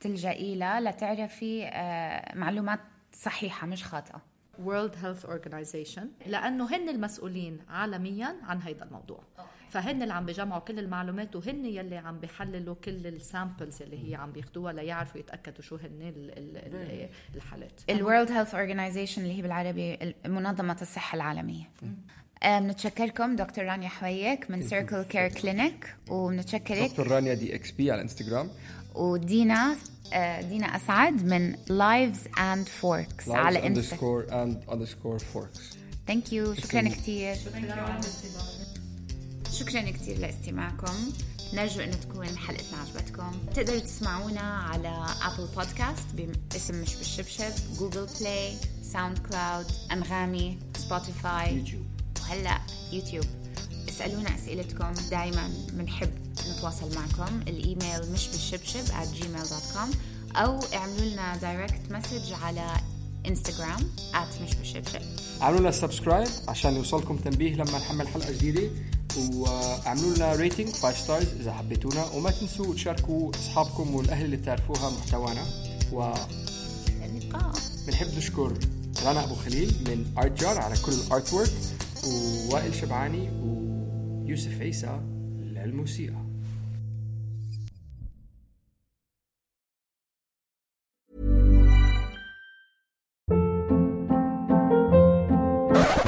[0.00, 2.80] بتلجئي لها لتعرفي آه معلومات
[3.12, 4.22] صحيحة مش خاطئة؟
[4.66, 6.02] World Health Organization.
[6.26, 9.20] لأنه هن المسؤولين عالميا عن هيدا الموضوع.
[9.70, 14.14] فهن اللي عم بيجمعوا كل المعلومات وهن يلي عم بيحللوا كل ال samples اللي هي
[14.14, 17.80] عم بياخدوها ليعرفوا يتأكدوا شو هن ال ال ال الحالات.
[17.90, 21.70] الورلد هيلث اورجانيزيشن اللي هي بالعربي منظمة الصحة العالمية.
[22.44, 28.50] بنتشكركم دكتور رانيا حويك من Circle Care Clinic وبنتشكرك دكتور رانيا DXB على الانستغرام
[28.94, 29.76] ودينا
[30.12, 35.60] آه، دينا أسعد من لايفز اند فوركس على اندرسكور اند اندرسكور فوركس
[36.06, 37.36] ثانك يو شكرا كثير
[39.52, 41.12] شكرا كثير لاستماعكم.
[41.54, 43.32] نرجو انه تكون حلقتنا عجبتكم.
[43.54, 46.06] تقدروا تسمعونا على Apple Podcast
[46.52, 51.91] باسم مش بالشبشب Google Play SoundCloud أنغامي Spotify YouTube.
[52.22, 52.58] وهلا
[52.92, 53.24] يوتيوب
[53.88, 54.92] اسألونا أسئلتكم.
[55.10, 56.10] دائما بنحب
[56.50, 57.40] نتواصل معكم.
[57.48, 59.96] الإيميل مش بالشبشب at gmail.com
[60.36, 62.76] أو اعملوا لنا direct message على
[63.26, 65.00] انستغرام at مش بالشبشب
[65.42, 68.70] اعملوا لنا subscribe عشان يوصلكم تنبيه لما نحمل حلقة جديدة.
[69.32, 72.04] واعملوا لنا rating 5 stars إذا حبيتونا.
[72.04, 75.46] وما تنسوا تشاركوا أصحابكم والأهل اللي بتعرفوها محتوانا.
[75.92, 77.52] اللقاء.
[77.84, 78.58] وبنحب نشكر
[79.04, 81.52] رنا أبو خليل من ارت جار على كل ال artwork
[82.06, 85.00] ووائل شبعاني ويوسف عيسى
[85.40, 86.22] للموسيقى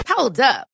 [0.09, 0.74] Hold up.